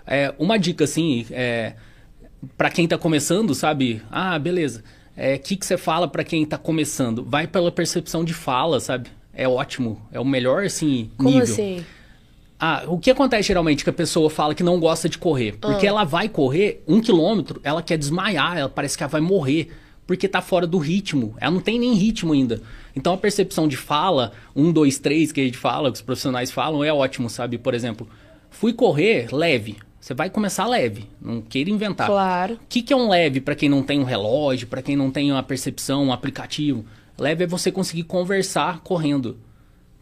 [0.07, 1.73] É, uma dica assim, é,
[2.57, 4.01] para quem tá começando, sabe?
[4.09, 4.80] Ah, beleza.
[4.80, 4.84] O
[5.15, 7.23] é, que, que você fala para quem tá começando?
[7.23, 9.09] Vai pela percepção de fala, sabe?
[9.34, 10.01] É ótimo.
[10.11, 11.43] É o melhor, assim, Como nível.
[11.43, 11.86] assim?
[12.59, 15.57] Ah, o que acontece geralmente que a pessoa fala que não gosta de correr?
[15.59, 15.89] Porque ah.
[15.89, 19.69] ela vai correr um quilômetro, ela quer desmaiar, ela parece que ela vai morrer.
[20.07, 21.35] Porque tá fora do ritmo.
[21.37, 22.61] Ela não tem nem ritmo ainda.
[22.95, 26.49] Então a percepção de fala, um, dois, três, que a gente fala, que os profissionais
[26.49, 27.57] falam, é ótimo, sabe?
[27.57, 28.07] Por exemplo,
[28.49, 29.75] fui correr leve.
[29.99, 32.07] Você vai começar leve, não queira inventar.
[32.07, 32.53] Claro.
[32.53, 35.11] O que, que é um leve para quem não tem um relógio, para quem não
[35.11, 36.85] tem uma percepção, um aplicativo?
[37.19, 39.37] Leve é você conseguir conversar correndo.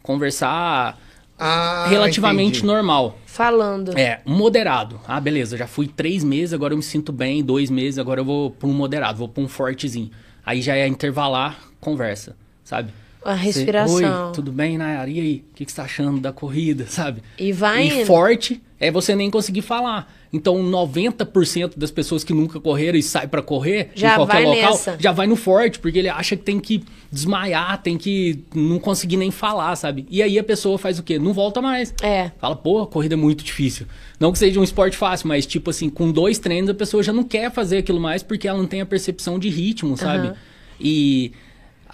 [0.04, 0.96] Conversar
[1.38, 2.66] ah, relativamente entendi.
[2.66, 3.18] normal.
[3.26, 3.96] Falando.
[3.98, 5.00] É, moderado.
[5.06, 8.24] Ah, beleza, já fui três meses, agora eu me sinto bem, dois meses, agora eu
[8.24, 10.10] vou para um moderado, vou para um fortezinho.
[10.44, 12.92] Aí já é intervalar, conversa, sabe?
[13.24, 14.28] A respiração.
[14.28, 15.10] Oi, tudo bem, Nayara?
[15.10, 15.44] E aí?
[15.50, 17.22] O que, que você tá achando da corrida, sabe?
[17.36, 20.12] E vai E forte, é você nem conseguir falar.
[20.32, 24.70] Então, 90% das pessoas que nunca correram e saem para correr já em qualquer local,
[24.72, 24.96] nessa.
[24.98, 29.16] já vai no forte, porque ele acha que tem que desmaiar, tem que não conseguir
[29.16, 30.06] nem falar, sabe?
[30.10, 31.18] E aí a pessoa faz o quê?
[31.18, 31.94] Não volta mais.
[32.02, 32.32] É.
[32.38, 33.86] Fala, pô, a corrida é muito difícil.
[34.20, 37.12] Não que seja um esporte fácil, mas tipo assim, com dois treinos a pessoa já
[37.12, 40.28] não quer fazer aquilo mais porque ela não tem a percepção de ritmo, sabe?
[40.28, 40.34] Uhum.
[40.78, 41.32] E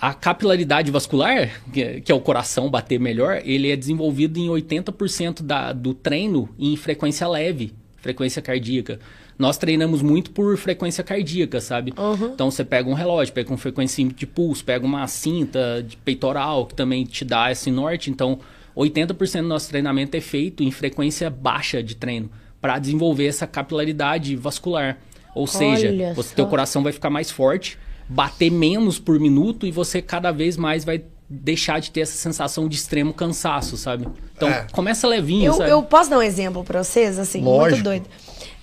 [0.03, 5.73] a capilaridade vascular, que é o coração bater melhor, ele é desenvolvido em 80% da,
[5.73, 8.99] do treino em frequência leve, frequência cardíaca.
[9.39, 11.95] Nós treinamos muito por frequência cardíaca, sabe?
[11.97, 12.33] Uhum.
[12.35, 16.67] Então você pega um relógio, pega uma frequência de pulso, pega uma cinta de peitoral
[16.67, 18.11] que também te dá esse norte.
[18.11, 18.41] Então
[18.77, 22.29] 80% do nosso treinamento é feito em frequência baixa de treino
[22.61, 24.99] para desenvolver essa capilaridade vascular.
[25.33, 27.79] Ou seja, você, teu coração vai ficar mais forte
[28.09, 32.69] bater menos por minuto e você cada vez mais vai deixar de ter essa sensação
[32.69, 34.07] de extremo cansaço, sabe?
[34.37, 34.67] Então, é.
[34.73, 35.71] começa levinho, eu, sabe?
[35.71, 37.71] Eu posso dar um exemplo pra vocês, assim, Lógico.
[37.71, 38.07] muito doido.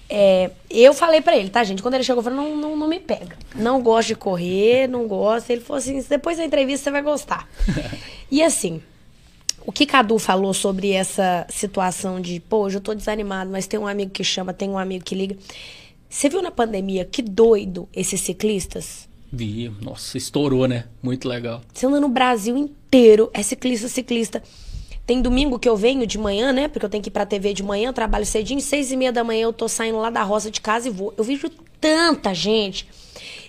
[0.07, 1.81] É, eu falei para ele, tá, gente?
[1.81, 3.37] Quando ele chegou, eu falei, não, não, não me pega.
[3.55, 5.49] Não gosto de correr, não gosto.
[5.49, 7.47] Ele falou assim, depois da entrevista você vai gostar.
[8.29, 8.81] e assim,
[9.65, 13.79] o que Cadu falou sobre essa situação de, pô, hoje eu tô desanimado, mas tem
[13.79, 15.37] um amigo que chama, tem um amigo que liga.
[16.09, 19.08] Você viu na pandemia que doido esses ciclistas?
[19.31, 20.85] Vi, nossa, estourou, né?
[21.01, 21.61] Muito legal.
[21.73, 24.41] Você anda no Brasil inteiro, é ciclista, ciclista.
[25.05, 26.67] Tem domingo que eu venho de manhã, né?
[26.67, 29.23] Porque eu tenho que ir pra TV de manhã, trabalho cedinho, seis e meia da
[29.23, 31.13] manhã eu tô saindo lá da roça de casa e vou.
[31.17, 31.49] Eu vejo
[31.79, 32.87] tanta gente.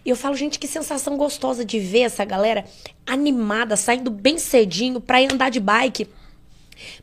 [0.04, 2.64] E eu falo, gente, que sensação gostosa de ver essa galera
[3.06, 6.08] animada, saindo bem cedinho pra ir andar de bike.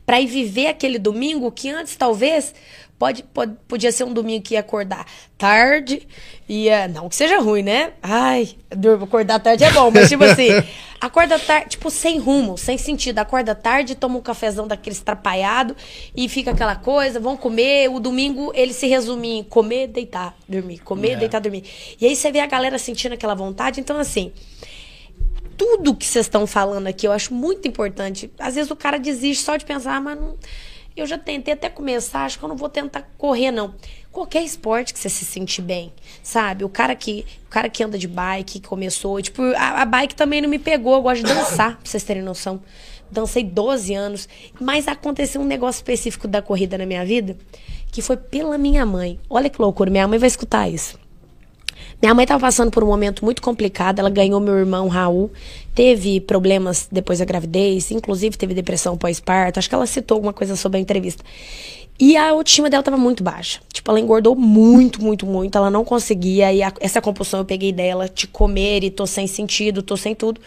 [0.04, 2.52] Pra ir viver aquele domingo que antes, talvez,
[2.98, 6.06] Pode, pode, podia ser um domingo que ia acordar tarde,
[6.48, 6.88] ia.
[6.88, 7.92] Não que seja ruim, né?
[8.02, 8.56] Ai,
[9.00, 10.48] acordar tarde é bom, mas tipo assim,
[11.00, 13.20] acorda tarde, tipo, sem rumo, sem sentido.
[13.20, 15.76] Acorda tarde, toma um cafezão daquele estrapalhado
[16.14, 17.88] e fica aquela coisa, vão comer.
[17.88, 20.80] O domingo ele se resume em comer, deitar, dormir.
[20.80, 21.16] Comer, é.
[21.16, 21.62] deitar, dormir.
[22.00, 23.78] E aí você vê a galera sentindo aquela vontade.
[23.78, 24.32] Então, assim,
[25.56, 28.28] tudo que vocês estão falando aqui eu acho muito importante.
[28.40, 30.36] Às vezes o cara desiste só de pensar, ah, mas não
[31.00, 33.74] eu já tentei até começar, acho que eu não vou tentar correr, não.
[34.10, 35.92] Qualquer esporte que você se sente bem,
[36.22, 36.64] sabe?
[36.64, 40.14] O cara que, o cara que anda de bike, que começou, tipo, a, a bike
[40.14, 42.60] também não me pegou, eu gosto de dançar, pra vocês terem noção.
[43.10, 44.28] Dancei 12 anos,
[44.60, 47.36] mas aconteceu um negócio específico da corrida na minha vida,
[47.90, 49.18] que foi pela minha mãe.
[49.30, 50.98] Olha que loucura, minha mãe vai escutar isso.
[52.00, 53.98] Minha mãe estava passando por um momento muito complicado.
[53.98, 55.32] Ela ganhou meu irmão Raul,
[55.74, 59.58] teve problemas depois da gravidez, inclusive teve depressão pós-parto.
[59.58, 61.24] Acho que ela citou alguma coisa sobre a entrevista.
[61.98, 63.60] E a autoestima dela estava muito baixa.
[63.72, 65.58] Tipo, ela engordou muito, muito, muito.
[65.58, 66.52] Ela não conseguia.
[66.52, 70.14] E a, essa compulsão eu peguei dela, de comer e tô sem sentido, tô sem
[70.14, 70.40] tudo.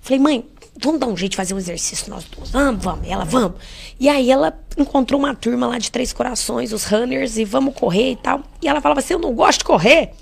[0.00, 0.44] Falei, mãe,
[0.80, 2.50] vamos dar um jeito de fazer um exercício nós duas.
[2.50, 3.06] Vamos, vamos.
[3.06, 3.60] Ela, vamos.
[4.00, 8.12] E aí ela encontrou uma turma lá de Três Corações, os runners, e vamos correr
[8.12, 8.40] e tal.
[8.62, 10.12] E ela falava assim, eu não gosto de correr.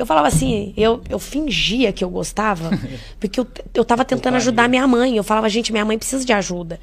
[0.00, 2.70] Eu falava assim, eu, eu fingia que eu gostava,
[3.20, 5.14] porque eu, eu tava tentando ajudar minha mãe.
[5.14, 6.80] Eu falava, gente, minha mãe precisa de ajuda.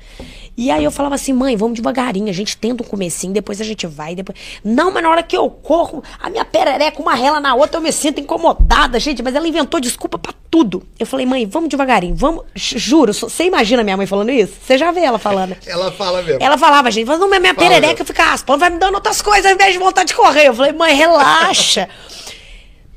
[0.55, 3.63] E aí eu falava assim, mãe, vamos devagarinho, a gente tenta um comecinho, depois a
[3.63, 4.37] gente vai, depois.
[4.63, 7.81] Não, mas na hora que eu corro, a minha perereca, uma rela na outra, eu
[7.81, 9.23] me sinto incomodada, gente.
[9.23, 10.85] Mas ela inventou desculpa para tudo.
[10.99, 12.43] Eu falei, mãe, vamos devagarinho, vamos.
[12.55, 14.53] Juro, você imagina minha mãe falando isso?
[14.61, 15.57] Você já vê ela falando.
[15.65, 16.39] ela fala mesmo.
[16.39, 19.53] Ela falava, gente, mas não, minha perereca fica raspando, vai me dando outras coisas ao
[19.53, 20.47] invés de vontade de correr.
[20.47, 21.89] Eu falei, mãe, relaxa.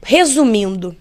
[0.02, 0.96] Resumindo,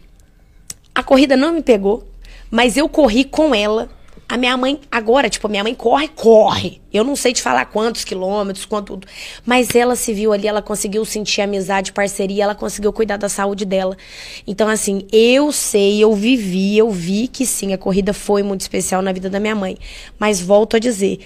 [0.94, 2.04] a corrida não me pegou,
[2.52, 3.90] mas eu corri com ela.
[4.28, 6.80] A minha mãe, agora, tipo, minha mãe corre, corre.
[6.94, 9.00] Eu não sei te falar quantos quilômetros, quanto.
[9.44, 13.66] Mas ela se viu ali, ela conseguiu sentir amizade, parceria, ela conseguiu cuidar da saúde
[13.66, 13.98] dela.
[14.46, 19.02] Então, assim, eu sei, eu vivi, eu vi que sim, a corrida foi muito especial
[19.02, 19.78] na vida da minha mãe.
[20.20, 21.22] Mas volto a dizer,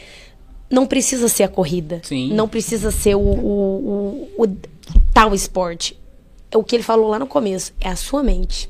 [0.69, 1.99] não precisa ser a corrida.
[2.03, 2.33] Sim.
[2.33, 4.57] Não precisa ser o, o, o, o
[5.13, 5.97] tal esporte
[6.57, 8.69] o que ele falou lá no começo, é a sua mente.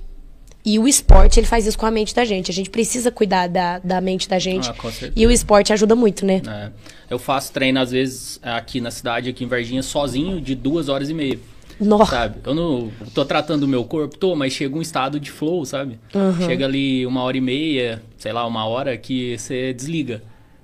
[0.65, 2.49] E o esporte, ele faz isso com a mente da gente.
[2.49, 4.69] A gente precisa cuidar da, da mente da gente.
[4.69, 6.41] Ah, e o esporte ajuda muito, né?
[6.47, 6.71] É.
[7.09, 11.09] Eu faço treino, às vezes, aqui na cidade, aqui em Varginha, sozinho, de duas horas
[11.09, 11.37] e meia.
[11.79, 12.11] Nossa.
[12.11, 12.39] Sabe?
[12.45, 15.99] Eu não tô tratando o meu corpo, tô, mas chega um estado de flow, sabe?
[16.15, 16.45] Uhum.
[16.45, 20.21] Chega ali uma hora e meia, sei lá, uma hora que você desliga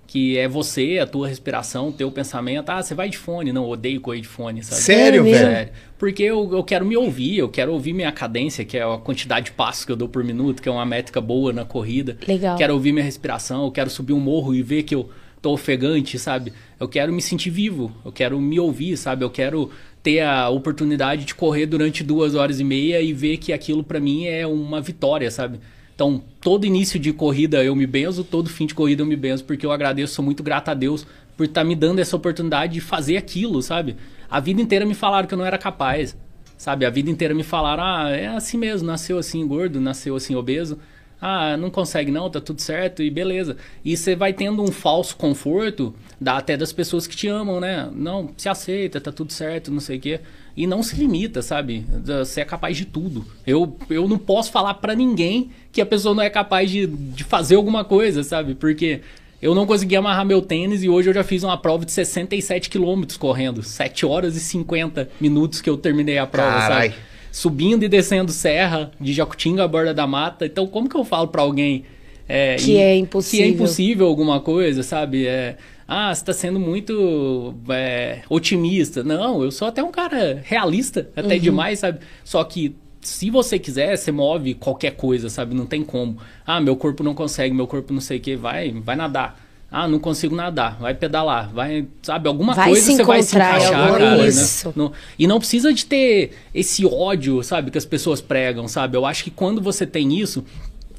[0.10, 2.68] que é você, a tua respiração, o teu pensamento.
[2.72, 3.54] Ah, você vai de fone.
[3.54, 4.82] Não, odeio correr de fone, sabe?
[4.82, 5.38] Sério, velho?
[5.38, 5.72] Sério.
[6.00, 9.46] Porque eu, eu quero me ouvir, eu quero ouvir minha cadência, que é a quantidade
[9.46, 12.18] de passos que eu dou por minuto, que é uma métrica boa na corrida.
[12.28, 12.58] Legal.
[12.58, 15.12] Quero ouvir minha respiração, eu quero subir um morro e ver que eu
[15.44, 16.54] tô ofegante, sabe?
[16.80, 19.24] Eu quero me sentir vivo, eu quero me ouvir, sabe?
[19.24, 19.70] Eu quero
[20.02, 24.00] ter a oportunidade de correr durante duas horas e meia e ver que aquilo para
[24.00, 25.60] mim é uma vitória, sabe?
[26.00, 29.44] Então, todo início de corrida eu me benzo, todo fim de corrida eu me benzo,
[29.44, 32.72] porque eu agradeço, sou muito grato a Deus por estar tá me dando essa oportunidade
[32.72, 33.98] de fazer aquilo, sabe?
[34.30, 36.16] A vida inteira me falaram que eu não era capaz,
[36.58, 36.86] sabe?
[36.86, 40.80] A vida inteira me falaram, ah, é assim mesmo, nasceu assim gordo, nasceu assim obeso.
[41.22, 43.58] Ah, não consegue não, tá tudo certo e beleza.
[43.84, 47.90] E você vai tendo um falso conforto, dá até das pessoas que te amam, né?
[47.94, 50.20] Não, se aceita, tá tudo certo, não sei o quê.
[50.56, 51.86] E não se limita, sabe?
[52.06, 53.26] Você é capaz de tudo.
[53.46, 57.24] Eu, eu não posso falar para ninguém que a pessoa não é capaz de, de
[57.24, 58.56] fazer alguma coisa, sabe?
[58.56, 59.02] Porque
[59.42, 62.70] eu não consegui amarrar meu tênis e hoje eu já fiz uma prova de 67
[62.70, 63.64] quilômetros correndo.
[63.64, 66.90] 7 horas e 50 minutos que eu terminei a prova, Carai.
[66.90, 67.02] sabe?
[67.32, 70.46] Subindo e descendo serra de Jacutinga à borda da mata.
[70.46, 71.86] Então, como que eu falo para alguém
[72.28, 73.46] é, que é impossível?
[73.46, 75.26] Que é impossível alguma coisa, sabe?
[75.26, 75.58] É,
[75.88, 79.04] ah, você está sendo muito é, otimista.
[79.04, 81.42] Não, eu sou até um cara realista, até uhum.
[81.42, 82.00] demais, sabe?
[82.24, 85.56] Só que se você quiser, você move qualquer coisa, sabe?
[85.56, 86.18] Não tem como.
[86.46, 89.40] Ah, meu corpo não consegue, meu corpo não sei o que, vai, vai nadar.
[89.72, 93.72] Ah, não consigo nadar, vai pedalar, vai, sabe, alguma vai coisa você vai se encaixar,
[93.72, 94.28] cara, né?
[94.28, 94.74] isso.
[94.76, 94.90] Né?
[95.18, 98.98] e não precisa de ter esse ódio, sabe, que as pessoas pregam, sabe?
[98.98, 100.44] Eu acho que quando você tem isso,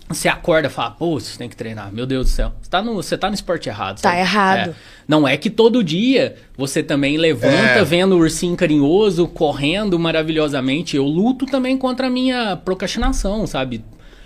[0.09, 1.93] você acorda e fala, pô, você tem que treinar.
[1.93, 2.53] Meu Deus do céu.
[2.61, 4.01] Você tá no, você tá no esporte errado.
[4.01, 4.71] Tá errado.
[4.71, 4.75] É.
[5.07, 7.85] Não é que todo dia você também levanta é.
[7.85, 10.97] vendo o ursinho carinhoso, correndo maravilhosamente.
[10.97, 13.85] Eu luto também contra a minha procrastinação, sabe?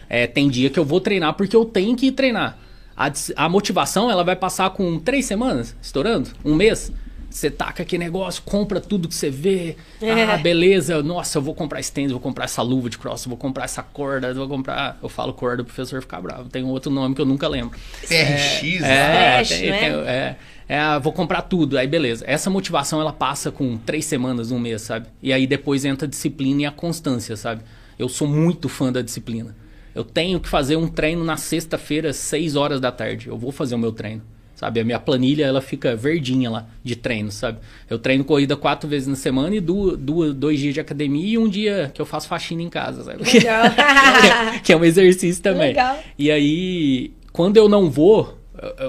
[0.09, 2.59] É, tem dia que eu vou treinar porque eu tenho que treinar.
[2.97, 6.92] A, a motivação, ela vai passar com três semanas, estourando, um mês.
[7.34, 9.76] Você taca aquele negócio, compra tudo que você vê.
[10.01, 10.22] É.
[10.22, 11.03] Ah, beleza.
[11.03, 13.82] Nossa, eu vou comprar esse tênis, vou comprar essa luva de cross, vou comprar essa
[13.82, 14.97] corda, vou comprar.
[15.03, 16.49] Eu falo corda, o professor fica bravo.
[16.49, 17.76] Tem um outro nome que eu nunca lembro.
[18.03, 19.40] CRX, é, né?
[19.40, 19.78] É, tem, né?
[19.80, 20.36] tem, é,
[20.68, 21.76] é, vou comprar tudo.
[21.76, 22.24] Aí beleza.
[22.24, 25.09] Essa motivação ela passa com três semanas, um mês, sabe?
[25.20, 27.62] E aí depois entra a disciplina e a constância, sabe?
[27.99, 29.57] Eu sou muito fã da disciplina.
[29.95, 33.28] Eu tenho que fazer um treino na sexta-feira, seis horas da tarde.
[33.28, 34.22] Eu vou fazer o meu treino
[34.55, 34.80] sabe?
[34.80, 37.59] A minha planilha ela fica verdinha lá de treino, sabe?
[37.88, 39.97] Eu treino corrida quatro vezes na semana e do,
[40.32, 43.24] dois dias de academia e um dia que eu faço faxina em casa, sabe?
[43.30, 43.64] Legal.
[43.70, 45.68] que, é, que é um exercício também.
[45.68, 45.99] Legal.
[46.18, 48.38] E aí, quando eu não vou,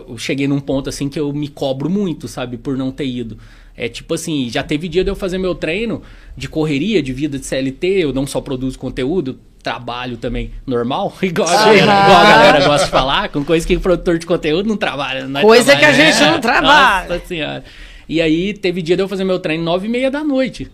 [0.08, 2.58] eu cheguei num ponto assim que eu me cobro muito, sabe?
[2.58, 3.38] Por não ter ido.
[3.76, 6.02] É tipo assim, já teve dia de eu fazer meu treino
[6.38, 11.50] de correria, de vida de CLT, eu não só produzo conteúdo, trabalho também normal, igual,
[11.50, 14.78] a, igual a galera gosta de falar, com coisa que o produtor de conteúdo não
[14.78, 15.28] trabalha.
[15.28, 17.10] Não é coisa trabalho, que a gente não trabalha.
[17.10, 17.64] Nossa senhora.
[18.08, 20.72] E aí teve dia de eu fazer meu treino nove e meia da noite.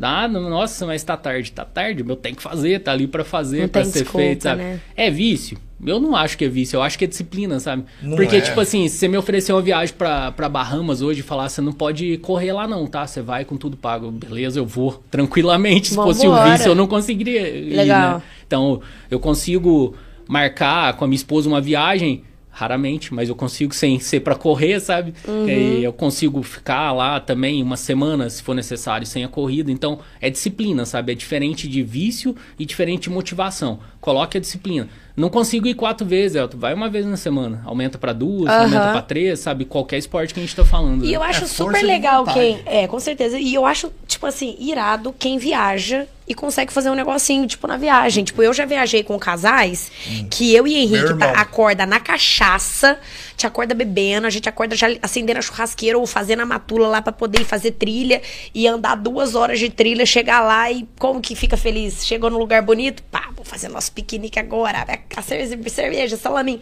[0.00, 3.68] Ah, nossa, mas tá tarde, tá tarde, eu tenho que fazer, tá ali para fazer,
[3.68, 4.62] para ser desculpa, feito, sabe?
[4.62, 4.80] Né?
[4.96, 5.58] É vício.
[5.84, 7.84] Eu não acho que é vício, eu acho que é disciplina, sabe?
[8.00, 8.40] Não Porque, é.
[8.40, 11.72] tipo assim, se você me oferecer uma viagem pra, Bahamas hoje e falar, você não
[11.72, 13.06] pode correr lá não, tá?
[13.06, 14.10] Você vai com tudo pago.
[14.10, 15.88] Beleza, eu vou tranquilamente.
[15.88, 16.14] Se Vambora.
[16.14, 18.18] fosse um vício, eu não conseguiria ir, Legal.
[18.18, 18.22] Né?
[18.46, 18.80] Então,
[19.10, 19.94] eu consigo
[20.28, 22.22] marcar com a minha esposa uma viagem
[22.52, 25.14] raramente, mas eu consigo sem ser para correr, sabe?
[25.26, 25.48] Uhum.
[25.48, 29.72] eu consigo ficar lá também uma semana, se for necessário, sem a corrida.
[29.72, 31.12] Então, é disciplina, sabe?
[31.12, 33.80] É diferente de vício e diferente de motivação.
[34.02, 34.88] Coloque a disciplina.
[35.16, 36.58] Não consigo ir quatro vezes, Elton.
[36.58, 37.62] Vai uma vez na semana.
[37.64, 38.62] Aumenta para duas, uhum.
[38.62, 39.64] aumenta para três, sabe?
[39.64, 41.04] Qualquer esporte que a gente tá falando.
[41.04, 41.16] E né?
[41.16, 42.60] eu acho é super legal quem.
[42.66, 43.38] É, com certeza.
[43.38, 47.76] E eu acho, tipo assim, irado quem viaja e consegue fazer um negocinho, tipo, na
[47.76, 48.24] viagem.
[48.24, 50.26] Tipo, eu já viajei com casais hum.
[50.28, 52.98] que eu e Henrique tá, acorda na cachaça,
[53.42, 57.02] te acorda bebendo, a gente acorda já acendendo a churrasqueira ou fazendo a matula lá
[57.02, 58.22] para poder ir fazer trilha
[58.54, 62.06] e andar duas horas de trilha, chegar lá e como que fica feliz?
[62.06, 64.86] Chegou no lugar bonito, pá, vou fazer nosso piquenique agora,
[65.16, 66.60] a cerveja, salaminho.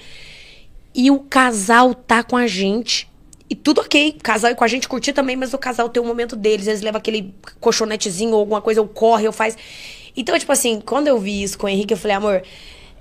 [0.94, 3.08] E o casal tá com a gente.
[3.48, 6.02] E tudo ok, o casal e com a gente curtir também, mas o casal tem
[6.02, 9.56] um momento deles, eles levam aquele colchonetezinho ou alguma coisa, ou corre, ou faz.
[10.16, 12.42] Então, tipo assim, quando eu vi isso com o Henrique, eu falei, amor,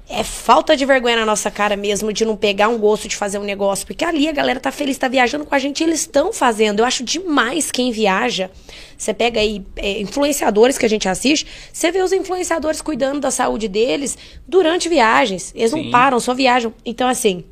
[0.10, 3.38] é falta de vergonha na nossa cara mesmo de não pegar um gosto de fazer
[3.38, 3.86] um negócio.
[3.86, 6.80] Porque ali a galera tá feliz, tá viajando com a gente e eles estão fazendo.
[6.80, 8.50] Eu acho demais quem viaja.
[8.98, 13.30] Você pega aí é, influenciadores que a gente assiste, você vê os influenciadores cuidando da
[13.30, 15.54] saúde deles durante viagens.
[15.56, 15.84] Eles Sim.
[15.84, 16.74] não param, só viajam.
[16.84, 17.44] Então, assim.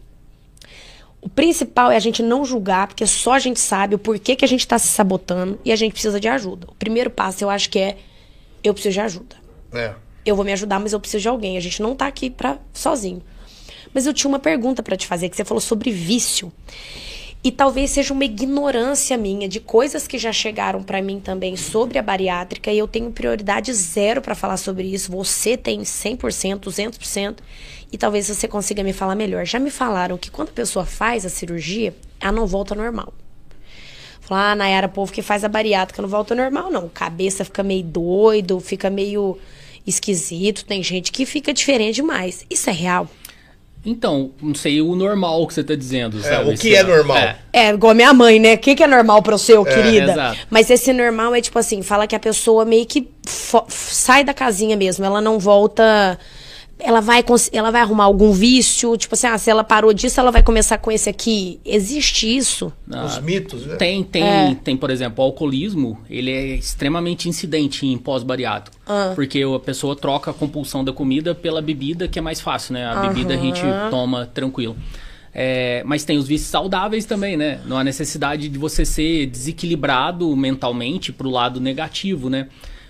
[1.19, 4.45] O principal é a gente não julgar, porque só a gente sabe o porquê que
[4.45, 6.67] a gente está se sabotando e a gente precisa de ajuda.
[6.69, 7.97] O primeiro passo, eu acho que é
[8.63, 9.35] eu preciso de ajuda.
[9.73, 11.57] É eu vou me ajudar, mas eu preciso de alguém.
[11.57, 13.21] A gente não tá aqui pra sozinho.
[13.93, 16.51] Mas eu tinha uma pergunta para te fazer, que você falou sobre vício.
[17.43, 21.97] E talvez seja uma ignorância minha de coisas que já chegaram para mim também sobre
[21.97, 25.11] a bariátrica e eu tenho prioridade zero para falar sobre isso.
[25.11, 27.37] Você tem 100%, 200%
[27.91, 29.45] e talvez você consiga me falar melhor.
[29.45, 33.13] Já me falaram que quando a pessoa faz a cirurgia, ela não volta normal.
[34.19, 36.89] Falar, ah, Nayara, povo que faz a bariátrica não volta normal, não.
[36.89, 39.37] Cabeça fica meio doido, fica meio
[39.87, 42.45] esquisito, tem gente que fica diferente demais.
[42.49, 43.09] Isso é real?
[43.85, 46.51] Então, não sei o normal que você tá dizendo, sabe?
[46.51, 47.17] É, o que é normal?
[47.17, 47.37] É.
[47.53, 48.55] é, igual a minha mãe, né?
[48.55, 50.11] O que, que é normal pro seu, é, querida?
[50.11, 50.39] Exato.
[50.49, 53.07] Mas esse normal é tipo assim, fala que a pessoa meio que
[53.69, 56.19] sai da casinha mesmo, ela não volta
[56.79, 58.95] ela vai, ela vai arrumar algum vício?
[58.97, 61.59] Tipo assim, ah, se ela parou disso, ela vai começar com esse aqui.
[61.65, 62.71] Existe isso?
[62.91, 63.75] Ah, Os mitos, né?
[63.75, 64.55] Tem, tem, é.
[64.63, 68.77] tem, por exemplo, o alcoolismo, ele é extremamente incidente em pós-bariátrico.
[68.85, 69.11] Ah.
[69.15, 72.85] Porque a pessoa troca a compulsão da comida pela bebida, que é mais fácil, né?
[72.85, 74.75] A bebida a gente toma tranquilo.
[75.39, 77.59] É, mas tem os vícios saudáveis também, né?
[77.65, 82.47] Não há necessidade de você ser desequilibrado mentalmente pro lado negativo, né?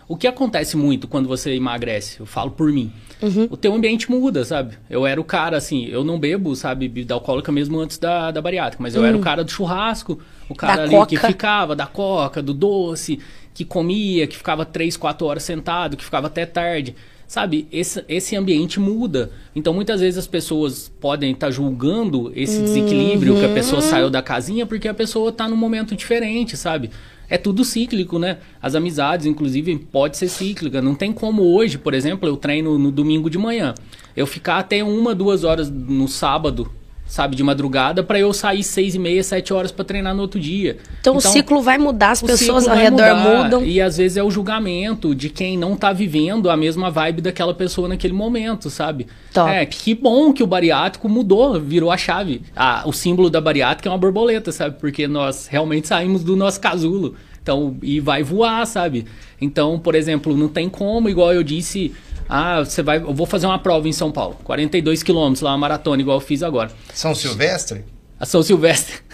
[0.08, 2.20] O que acontece muito quando você emagrece?
[2.20, 2.91] Eu falo por mim.
[3.22, 3.47] Uhum.
[3.49, 4.78] O teu ambiente muda, sabe?
[4.89, 8.41] Eu era o cara, assim, eu não bebo, sabe, bebida alcoólica mesmo antes da, da
[8.41, 9.08] bariátrica, mas eu uhum.
[9.08, 9.24] era o hum.
[9.24, 11.08] cara do churrasco, o cara da ali coca.
[11.08, 13.20] que ficava, da coca, do doce,
[13.53, 16.95] que comia, que ficava três, quatro horas sentado, que ficava até tarde.
[17.28, 19.32] Sabe, esse, esse ambiente muda.
[19.53, 23.39] Então, muitas vezes as pessoas podem estar tá julgando esse desequilíbrio uhum.
[23.41, 23.89] que a pessoa uhum.
[23.89, 26.89] saiu da casinha porque a pessoa está num momento diferente, sabe?
[27.30, 28.38] É tudo cíclico, né?
[28.61, 30.82] As amizades, inclusive, pode ser cíclica.
[30.82, 33.73] Não tem como hoje, por exemplo, eu treino no domingo de manhã.
[34.15, 36.71] Eu ficar até uma, duas horas no sábado,
[37.08, 40.39] sabe, de madrugada, para eu sair seis e meia, sete horas para treinar no outro
[40.39, 40.78] dia.
[40.99, 43.64] Então, então, o ciclo vai mudar, as pessoas ao redor mudar, mudam.
[43.64, 47.53] E às vezes é o julgamento de quem não tá vivendo a mesma vibe daquela
[47.53, 49.08] pessoa naquele momento, sabe?
[49.34, 49.49] Top.
[49.49, 52.41] É, que bom que o bariátrico mudou, virou a chave.
[52.55, 54.78] Ah, o símbolo da bariátrica é uma borboleta, sabe?
[54.80, 57.16] Porque nós realmente saímos do nosso casulo.
[57.41, 59.05] Então, e vai voar, sabe?
[59.39, 61.93] Então, por exemplo, não tem como, igual eu disse,
[62.30, 65.57] ah, você vai, eu vou fazer uma prova em São Paulo, 42 quilômetros lá, uma
[65.57, 66.71] maratona, igual eu fiz agora.
[66.93, 67.86] São Silvestre?
[68.19, 68.95] A São Silvestre.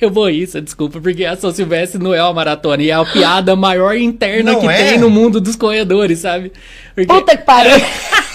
[0.00, 3.04] Eu vou isso, desculpa, porque a São Silvestre não é uma maratona, e é a
[3.04, 4.92] piada maior interna não que é?
[4.92, 6.52] tem no mundo dos corredores, sabe?
[6.94, 7.12] Porque...
[7.12, 7.76] Puta que pariu!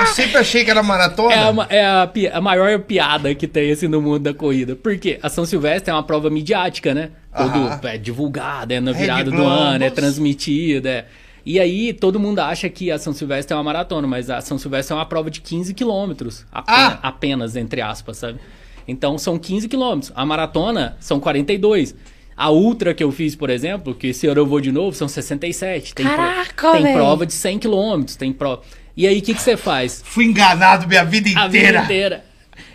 [0.00, 1.34] Eu sempre achei que era maratona.
[1.34, 4.74] É, a, é a, a, maior piada que tem assim, no mundo da corrida.
[4.74, 7.10] Porque a São Silvestre é uma prova midiática, né?
[7.36, 10.88] Todo, é divulgada, é na virada do ano, é transmitida.
[10.88, 11.04] É.
[11.50, 14.56] E aí todo mundo acha que a São Silvestre é uma maratona, mas a São
[14.56, 16.46] Silvestre é uma prova de 15 quilômetros.
[16.52, 16.98] Apenas, ah.
[17.02, 18.38] apenas, entre aspas, sabe?
[18.86, 20.12] Então são 15 quilômetros.
[20.14, 21.92] A maratona são 42.
[22.36, 25.08] A ultra que eu fiz, por exemplo, que esse ano eu vou de novo, são
[25.08, 25.92] 67.
[25.92, 28.62] Tem, Caraca, tem prova de 100 quilômetros, tem prova...
[28.96, 30.02] E aí, o que, que você faz?
[30.04, 31.44] Fui enganado minha vida inteira.
[31.44, 32.24] A vida inteira.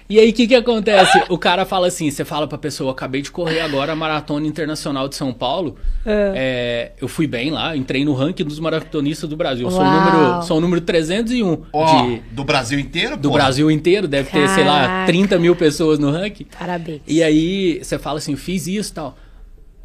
[0.08, 1.24] E aí, o que que acontece?
[1.30, 5.08] O cara fala assim, você fala pra pessoa, acabei de correr agora a Maratona Internacional
[5.08, 5.78] de São Paulo.
[6.06, 6.34] É.
[6.36, 9.70] É, eu fui bem lá, entrei no ranking dos maratonistas do Brasil.
[9.72, 11.64] Sou o, número, sou o número 301.
[11.72, 13.18] Oh, de, do Brasil inteiro?
[13.18, 14.47] Do Brasil inteiro, deve Caraca.
[14.47, 16.45] ter, sei lá, 30 mil pessoas no ranking.
[16.58, 17.01] Parabéns.
[17.08, 19.18] E aí, você fala assim, fiz isso e tal.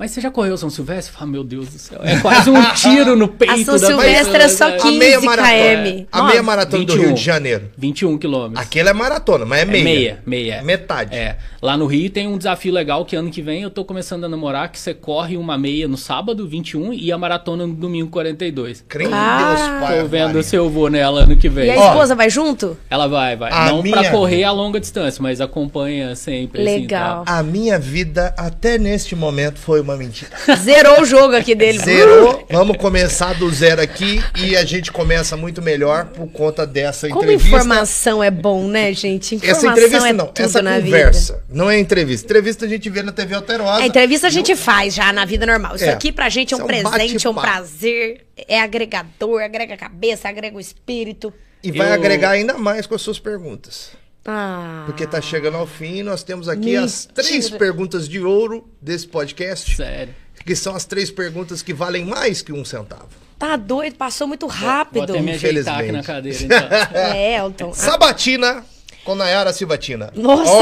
[0.00, 1.14] Mas você já correu São Silvestre?
[1.14, 2.00] Fala, meu Deus do céu.
[2.02, 5.20] É quase um tiro no peito a São da Silvestre é só 15 a meia
[5.20, 6.06] maratona, km.
[6.10, 7.70] A meia maratona 21, do Rio de Janeiro.
[7.76, 8.66] 21 quilômetros.
[8.66, 9.82] Aquela é maratona, mas é meia.
[9.82, 10.62] É meia, meia.
[10.62, 11.14] Metade.
[11.14, 11.36] É.
[11.60, 14.28] Lá no Rio tem um desafio legal que ano que vem eu tô começando a
[14.30, 18.82] namorar, que você corre uma meia no sábado, 21, e a maratona no domingo, 42.
[18.88, 20.00] Crê ah, Deus, pai.
[20.00, 21.66] Tô vendo se eu vou nela ano que vem.
[21.66, 22.74] E a esposa Ó, vai junto?
[22.88, 23.50] Ela vai, vai.
[23.68, 24.00] Não minha...
[24.00, 26.62] pra correr a longa distância, mas acompanha sempre.
[26.62, 27.24] Legal.
[27.26, 30.30] Assim, a minha vida até neste momento foi uma mentira.
[30.56, 31.78] Zerou o jogo aqui dele.
[31.78, 32.46] Zerou.
[32.50, 37.22] Vamos começar do zero aqui e a gente começa muito melhor por conta dessa Como
[37.22, 37.50] entrevista.
[37.50, 39.34] Como informação é bom, né, gente?
[39.34, 41.32] Informação essa entrevista é não, essa conversa.
[41.34, 41.44] Vida.
[41.48, 42.26] Não é entrevista.
[42.26, 43.82] Entrevista a gente vê na TV Alterosa.
[43.82, 45.76] A entrevista a gente faz já na vida normal.
[45.76, 45.90] Isso é.
[45.90, 49.78] aqui pra gente é um, é um presente, é um prazer, é agregador, agrega a
[49.78, 51.32] cabeça, agrega o espírito.
[51.62, 51.94] E vai Eu...
[51.94, 53.90] agregar ainda mais com as suas perguntas.
[54.24, 54.84] Ah.
[54.86, 56.84] Porque tá chegando ao fim e nós temos aqui Mentira.
[56.84, 59.74] as três perguntas de ouro desse podcast.
[59.74, 60.14] Sério
[60.44, 63.08] que são as três perguntas que valem mais que um centavo.
[63.38, 65.06] Tá doido, passou muito rápido.
[65.06, 66.58] Vou até me ajeitar aqui na cadeira, então.
[66.96, 67.72] é, Elton.
[67.72, 68.64] Sabatina
[69.04, 70.10] com Nayara Silvatina.
[70.14, 70.50] Nossa!
[70.52, 70.60] Oh!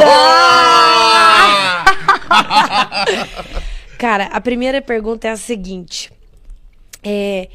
[3.99, 6.13] Cara, a primeira pergunta é a seguinte.
[7.03, 7.49] É,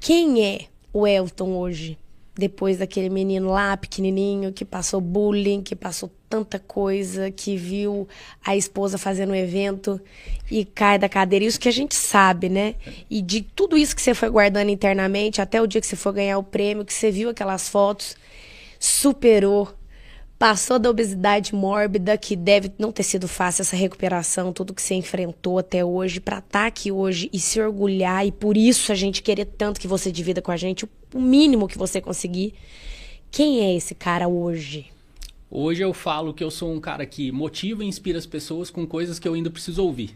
[0.00, 0.60] quem é
[0.92, 1.98] o Elton hoje?
[2.38, 8.06] Depois daquele menino lá, pequenininho, que passou bullying, que passou tanta coisa, que viu
[8.46, 10.00] a esposa fazendo um evento
[10.48, 11.44] e cai da cadeira.
[11.44, 12.76] Isso que a gente sabe, né?
[13.10, 16.12] E de tudo isso que você foi guardando internamente, até o dia que você for
[16.12, 18.14] ganhar o prêmio, que você viu aquelas fotos,
[18.78, 19.74] superou,
[20.38, 24.94] passou da obesidade mórbida, que deve não ter sido fácil essa recuperação, tudo que você
[24.94, 28.94] enfrentou até hoje, para estar tá aqui hoje e se orgulhar, e por isso a
[28.94, 32.54] gente querer tanto que você divida com a gente o mínimo que você conseguir.
[33.30, 34.86] Quem é esse cara hoje?
[35.50, 38.86] Hoje eu falo que eu sou um cara que motiva e inspira as pessoas com
[38.86, 40.14] coisas que eu ainda preciso ouvir,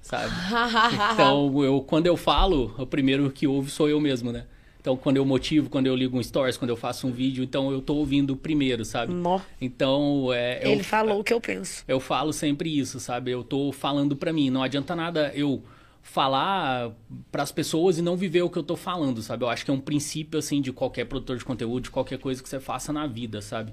[0.00, 0.32] sabe?
[1.12, 4.44] então, eu, quando eu falo, o primeiro que ouve sou eu mesmo, né?
[4.86, 7.72] Então, quando eu motivo, quando eu ligo um stories, quando eu faço um vídeo, então
[7.72, 9.12] eu tô ouvindo primeiro, sabe?
[9.12, 9.40] Nó.
[9.60, 11.82] Então, é, Ele eu, falou o que eu penso.
[11.88, 13.32] eu falo sempre isso, sabe?
[13.32, 14.48] Eu tô falando pra mim.
[14.48, 15.60] Não adianta nada eu
[16.04, 16.92] falar
[17.32, 19.42] pras pessoas e não viver o que eu tô falando, sabe?
[19.42, 22.40] Eu acho que é um princípio, assim, de qualquer produtor de conteúdo, de qualquer coisa
[22.40, 23.72] que você faça na vida, sabe?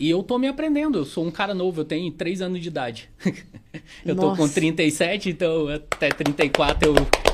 [0.00, 0.96] E eu tô me aprendendo.
[0.96, 3.10] Eu sou um cara novo, eu tenho 3 anos de idade.
[4.02, 4.54] eu tô com Nossa.
[4.54, 7.27] 37, então até 34 eu eu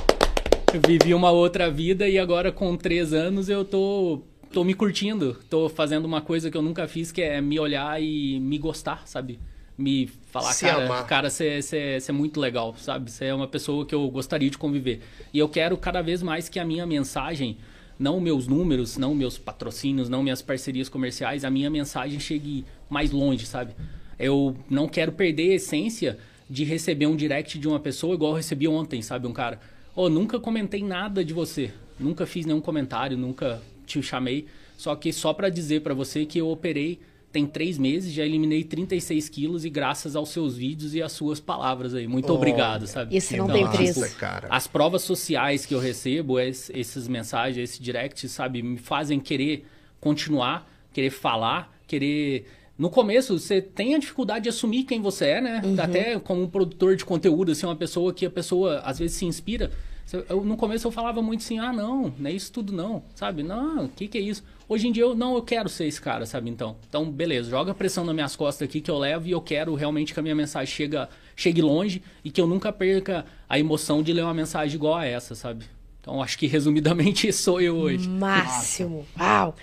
[0.78, 4.22] vivi uma outra vida e agora com três anos eu tô,
[4.52, 5.38] tô me curtindo.
[5.48, 9.06] Tô fazendo uma coisa que eu nunca fiz, que é me olhar e me gostar,
[9.06, 9.38] sabe?
[9.76, 11.06] Me falar, Se cara, amar.
[11.06, 13.10] cara, você é muito legal, sabe?
[13.10, 15.00] Você é uma pessoa que eu gostaria de conviver.
[15.32, 17.56] E eu quero cada vez mais que a minha mensagem,
[17.98, 23.10] não meus números, não meus patrocínios, não minhas parcerias comerciais, a minha mensagem chegue mais
[23.10, 23.72] longe, sabe?
[24.16, 26.18] Eu não quero perder a essência
[26.48, 29.26] de receber um direct de uma pessoa igual eu recebi ontem, sabe?
[29.26, 29.58] Um cara,
[29.94, 35.12] ô, nunca comentei nada de você, nunca fiz nenhum comentário, nunca te chamei, só que
[35.12, 36.98] só pra dizer pra você que eu operei
[37.30, 41.40] tem três meses, já eliminei 36 quilos e graças aos seus vídeos e às suas
[41.40, 42.06] palavras aí.
[42.06, 43.16] Muito Oh, obrigado, sabe?
[43.16, 44.16] Isso não Então, tem preço.
[44.16, 44.46] cara.
[44.48, 49.66] as provas sociais que eu recebo, es- essas mensagens, esse direct, sabe, me fazem querer
[50.00, 52.46] continuar, querer falar, querer.
[52.76, 55.62] No começo, você tem a dificuldade de assumir quem você é, né?
[55.78, 59.24] Até como um produtor de conteúdo, assim, uma pessoa que a pessoa às vezes se
[59.24, 59.70] inspira.
[60.28, 63.42] Eu, no começo eu falava muito assim, ah, não, não é isso tudo não, sabe?
[63.42, 64.44] Não, o que, que é isso?
[64.68, 66.50] Hoje em dia eu não, eu quero ser esse cara, sabe?
[66.50, 69.74] Então, então beleza, joga pressão nas minhas costas aqui que eu levo e eu quero
[69.74, 74.02] realmente que a minha mensagem chega, chegue longe e que eu nunca perca a emoção
[74.02, 75.64] de ler uma mensagem igual a essa, sabe?
[76.00, 78.06] Então acho que resumidamente sou eu hoje.
[78.06, 79.06] Máximo.
[79.18, 79.56] Uau.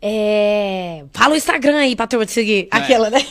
[0.00, 1.04] É...
[1.12, 2.68] Fala o Instagram aí pra turma te seguir.
[2.72, 2.76] É.
[2.76, 3.24] Aquela, né?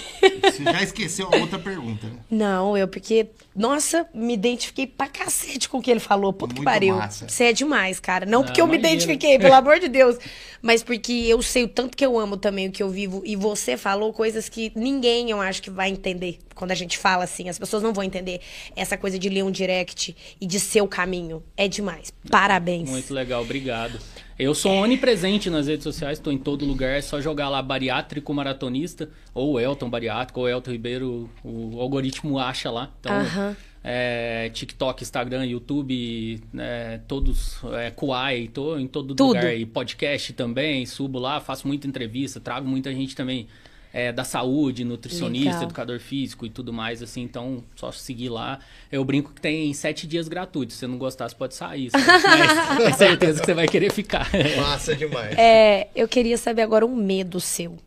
[0.44, 2.18] Você já esqueceu a outra pergunta, né?
[2.30, 3.28] Não, eu porque,
[3.58, 6.32] nossa, me identifiquei pra cacete com o que ele falou.
[6.32, 6.96] Puta que pariu.
[6.96, 7.28] massa.
[7.28, 8.26] Você é demais, cara.
[8.26, 8.94] Não Ah, porque eu me imagina.
[8.94, 10.18] identifiquei, pelo amor de Deus.
[10.62, 13.22] Mas porque eu sei o tanto que eu amo também o que eu vivo.
[13.26, 16.38] E você falou coisas que ninguém, eu acho, que vai entender.
[16.54, 18.42] Quando a gente fala assim, as pessoas não vão entender
[18.76, 21.44] essa coisa de ler um direct e de ser o caminho.
[21.56, 22.12] É demais.
[22.30, 22.90] Parabéns.
[22.90, 24.00] Muito legal, obrigado.
[24.40, 28.32] Eu sou onipresente nas redes sociais, estou em todo lugar, é só jogar lá bariátrico
[28.36, 32.92] maratonista, ou Elton Bariátrico, ou Elton Ribeiro, o algoritmo acha lá.
[33.00, 33.47] Então, Aham.
[33.84, 39.28] É, TikTok, Instagram, YouTube, né, todos, é, Kuai, tô em todo Tudo.
[39.28, 39.56] lugar.
[39.56, 43.48] E podcast também, subo lá, faço muita entrevista, trago muita gente também
[43.94, 45.64] é, da saúde, nutricionista, Legal.
[45.64, 48.60] educador físico e tudo mais, assim, então só seguir lá.
[48.92, 52.78] Eu brinco que tem sete dias gratuitos, se você não gostar, você pode sair, mas
[52.78, 54.30] tenho certeza que você vai querer ficar.
[54.58, 55.36] Massa demais.
[55.38, 57.78] É, eu queria saber agora um medo seu.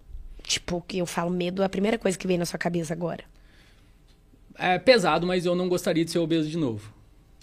[0.42, 3.22] Tipo, que eu falo medo, é a primeira coisa que vem na sua cabeça agora.
[4.62, 6.92] É pesado, mas eu não gostaria de ser obeso de novo.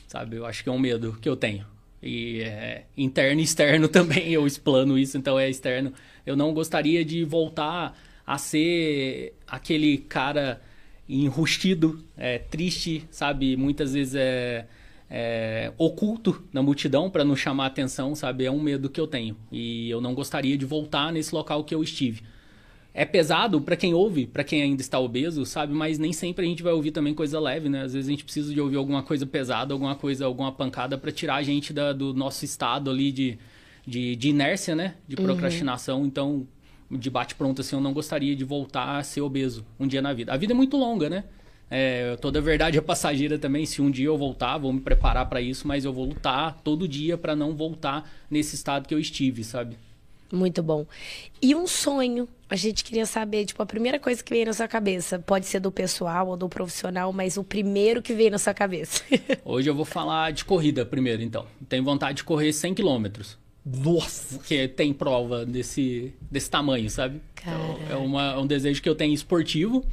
[0.08, 0.36] Sabe?
[0.36, 1.66] Eu acho que é um medo que eu tenho.
[2.02, 5.92] E é, interno e externo também eu explano isso, então é externo.
[6.26, 10.62] Eu não gostaria de voltar a ser aquele cara
[11.10, 13.58] enrustido, é, triste, sabe?
[13.58, 14.68] Muitas vezes é,
[15.10, 18.46] é, oculto na multidão para não chamar atenção, sabe?
[18.46, 19.36] É um medo que eu tenho.
[19.52, 22.22] E eu não gostaria de voltar nesse local que eu estive.
[23.00, 25.72] É pesado para quem ouve, para quem ainda está obeso, sabe?
[25.72, 27.84] Mas nem sempre a gente vai ouvir também coisa leve, né?
[27.84, 31.12] Às vezes a gente precisa de ouvir alguma coisa pesada, alguma coisa, alguma pancada para
[31.12, 33.38] tirar a gente da- do nosso estado ali de,
[33.86, 34.96] de, de inércia, né?
[35.08, 36.08] De procrastinação.
[36.08, 36.48] Então,
[36.90, 40.12] de bate pronto assim, eu não gostaria de voltar a ser obeso um dia na
[40.12, 40.34] vida.
[40.34, 41.24] A vida é muito longa, né?
[41.70, 43.64] É, toda verdade é passageira também.
[43.68, 46.88] Se um dia eu voltar, vou me preparar para isso, mas eu vou lutar todo
[46.88, 49.78] dia para não voltar nesse estado que eu estive, sabe?
[50.32, 50.86] Muito bom.
[51.42, 52.28] E um sonho?
[52.50, 55.20] A gente queria saber, tipo, a primeira coisa que veio na sua cabeça.
[55.20, 59.04] Pode ser do pessoal ou do profissional, mas o primeiro que veio na sua cabeça.
[59.44, 61.46] Hoje eu vou falar de corrida primeiro, então.
[61.70, 63.38] Tenho vontade de correr 100 quilômetros.
[63.66, 64.38] Nossa.
[64.38, 67.22] Porque tem prova desse, desse tamanho, sabe?
[67.42, 69.86] Então, é, uma- é um desejo que eu tenho esportivo.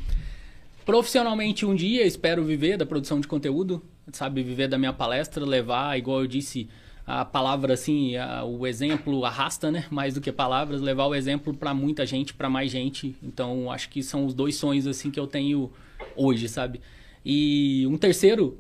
[0.85, 3.83] Profissionalmente, um dia, espero viver da produção de conteúdo,
[4.13, 4.43] sabe?
[4.43, 6.69] Viver da minha palestra, levar, igual eu disse,
[7.07, 9.85] a palavra assim, a- o exemplo arrasta, né?
[9.91, 13.15] Mais do que palavras, levar o exemplo para muita gente, para mais gente.
[13.23, 15.71] Então, acho que são os dois sonhos assim que eu tenho
[16.17, 16.81] hoje, sabe?
[17.25, 18.59] E um terceiro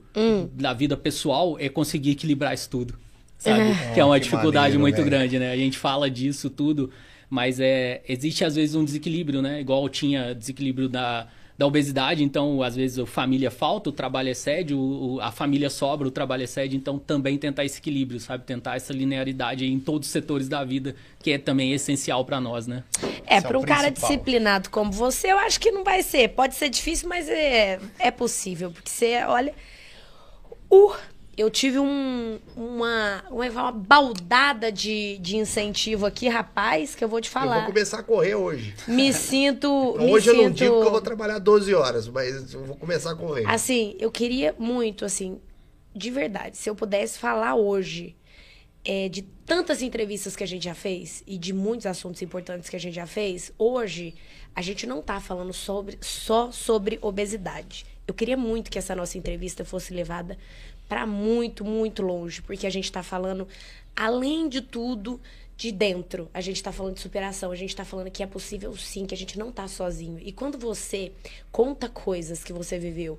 [0.54, 2.94] da vida pessoal é conseguir equilibrar isso tudo,
[3.38, 3.62] sabe?
[3.94, 5.06] que é uma que dificuldade maneiro, muito velho.
[5.10, 5.50] grande, né?
[5.52, 6.90] A gente fala disso tudo,
[7.28, 9.60] mas é existe às vezes um desequilíbrio, né?
[9.60, 14.74] Igual tinha desequilíbrio da, da obesidade, então às vezes a família falta, o trabalho excede,
[14.74, 14.78] o,
[15.16, 18.44] o- a família sobra, o trabalho excede, então também tentar esse equilíbrio, sabe?
[18.44, 22.40] Tentar essa linearidade aí em todos os setores da vida, que é também essencial para
[22.40, 22.82] nós, né?
[23.26, 26.30] É, é para um cara disciplinado como você, eu acho que não vai ser.
[26.30, 28.72] Pode ser difícil, mas é, é possível.
[28.72, 29.54] Porque você, olha.
[30.68, 30.92] O
[31.36, 37.20] eu tive um, uma, uma, uma baldada de, de incentivo aqui, rapaz, que eu vou
[37.20, 37.56] te falar.
[37.56, 38.74] Eu vou começar a correr hoje.
[38.86, 39.68] Me sinto.
[39.98, 40.54] hoje me eu não sinto...
[40.56, 43.44] digo que eu vou trabalhar 12 horas, mas eu vou começar a correr.
[43.46, 45.40] Assim, eu queria muito, assim,
[45.94, 48.16] de verdade, se eu pudesse falar hoje
[48.84, 52.76] é, de tantas entrevistas que a gente já fez e de muitos assuntos importantes que
[52.76, 54.14] a gente já fez, hoje
[54.54, 57.86] a gente não tá falando sobre, só sobre obesidade.
[58.06, 60.36] Eu queria muito que essa nossa entrevista fosse levada
[60.88, 63.48] para muito, muito longe, porque a gente está falando,
[63.96, 65.20] além de tudo,
[65.56, 66.28] de dentro.
[66.34, 69.14] A gente está falando de superação, a gente está falando que é possível sim, que
[69.14, 70.18] a gente não está sozinho.
[70.20, 71.12] E quando você
[71.50, 73.18] conta coisas que você viveu,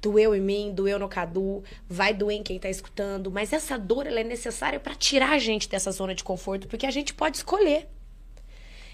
[0.00, 4.06] doeu em mim, doeu no Cadu, vai doer em quem está escutando, mas essa dor
[4.06, 7.38] ela é necessária para tirar a gente dessa zona de conforto, porque a gente pode
[7.38, 7.88] escolher.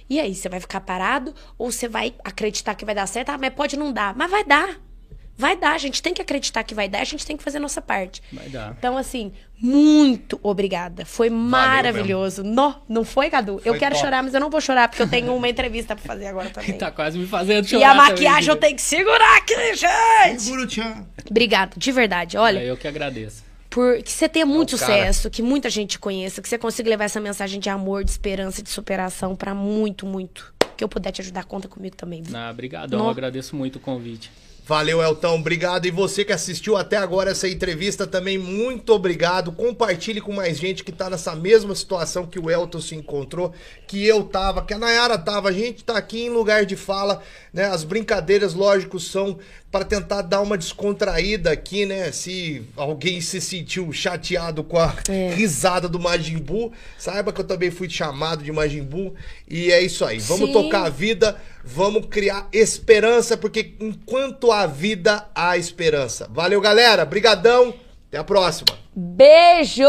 [0.09, 3.31] E aí, você vai ficar parado ou você vai acreditar que vai dar certo?
[3.31, 4.15] Ah, mas pode não dar.
[4.15, 4.81] Mas vai dar.
[5.39, 7.59] Vai dar, a gente tem que acreditar que vai dar, a gente tem que fazer
[7.59, 8.23] a nossa parte.
[8.33, 8.75] Vai dar.
[8.79, 11.05] Então, assim, muito obrigada.
[11.05, 12.43] Foi maravilhoso.
[12.43, 13.59] Não, não foi, Cadu?
[13.59, 14.05] Foi eu quero top.
[14.07, 16.79] chorar, mas eu não vou chorar, porque eu tenho uma entrevista pra fazer agora também.
[16.79, 17.91] tá quase me fazendo e chorar.
[17.91, 20.43] a maquiagem eu também, tenho que segurar aqui, gente!
[20.43, 21.07] Segura, Tchan.
[21.31, 22.37] Obrigada, de verdade.
[22.39, 23.45] Olha, É eu que agradeço.
[23.69, 24.93] por que você tenha muito É o cara.
[24.93, 28.11] sucesso, que muita gente te conheça, que você consiga levar essa mensagem de amor, de
[28.11, 30.55] esperança, de superação pra muito, muito.
[30.77, 32.23] Que eu puder te ajudar, conta comigo também.
[32.35, 33.11] Ah, obrigadão, Nó.
[33.11, 34.31] agradeço muito o convite.
[34.69, 35.37] Valeu, Elton.
[35.37, 35.87] Obrigado.
[35.87, 39.53] E você que assistiu até agora essa entrevista também, muito obrigado.
[39.53, 43.55] Compartilhe com mais gente que tá nessa mesma situação que o Elton se encontrou,
[43.87, 45.51] que eu tava, que a Nayara tava.
[45.51, 47.67] A gente tá aqui em lugar de fala, né?
[47.67, 49.39] As brincadeiras, lógico, são
[49.77, 52.11] para tentar dar uma descontraída aqui, né?
[52.11, 55.35] Se alguém se sentiu chateado com a É.
[55.35, 59.15] risada do Majin Buu, saiba que eu também fui chamado de Majin Buu.
[59.47, 60.19] E é isso aí.
[60.19, 60.53] Vamos Sim.
[60.55, 66.27] tocar a vida, vamos criar esperança, porque enquanto há vida, há esperança.
[66.33, 67.05] Valeu, galera.
[67.05, 67.75] Brigadão.
[68.09, 68.79] Até a próxima.
[68.95, 69.85] Beijo!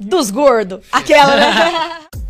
[0.00, 0.84] Dos gordos.
[0.90, 2.06] Aquela, né?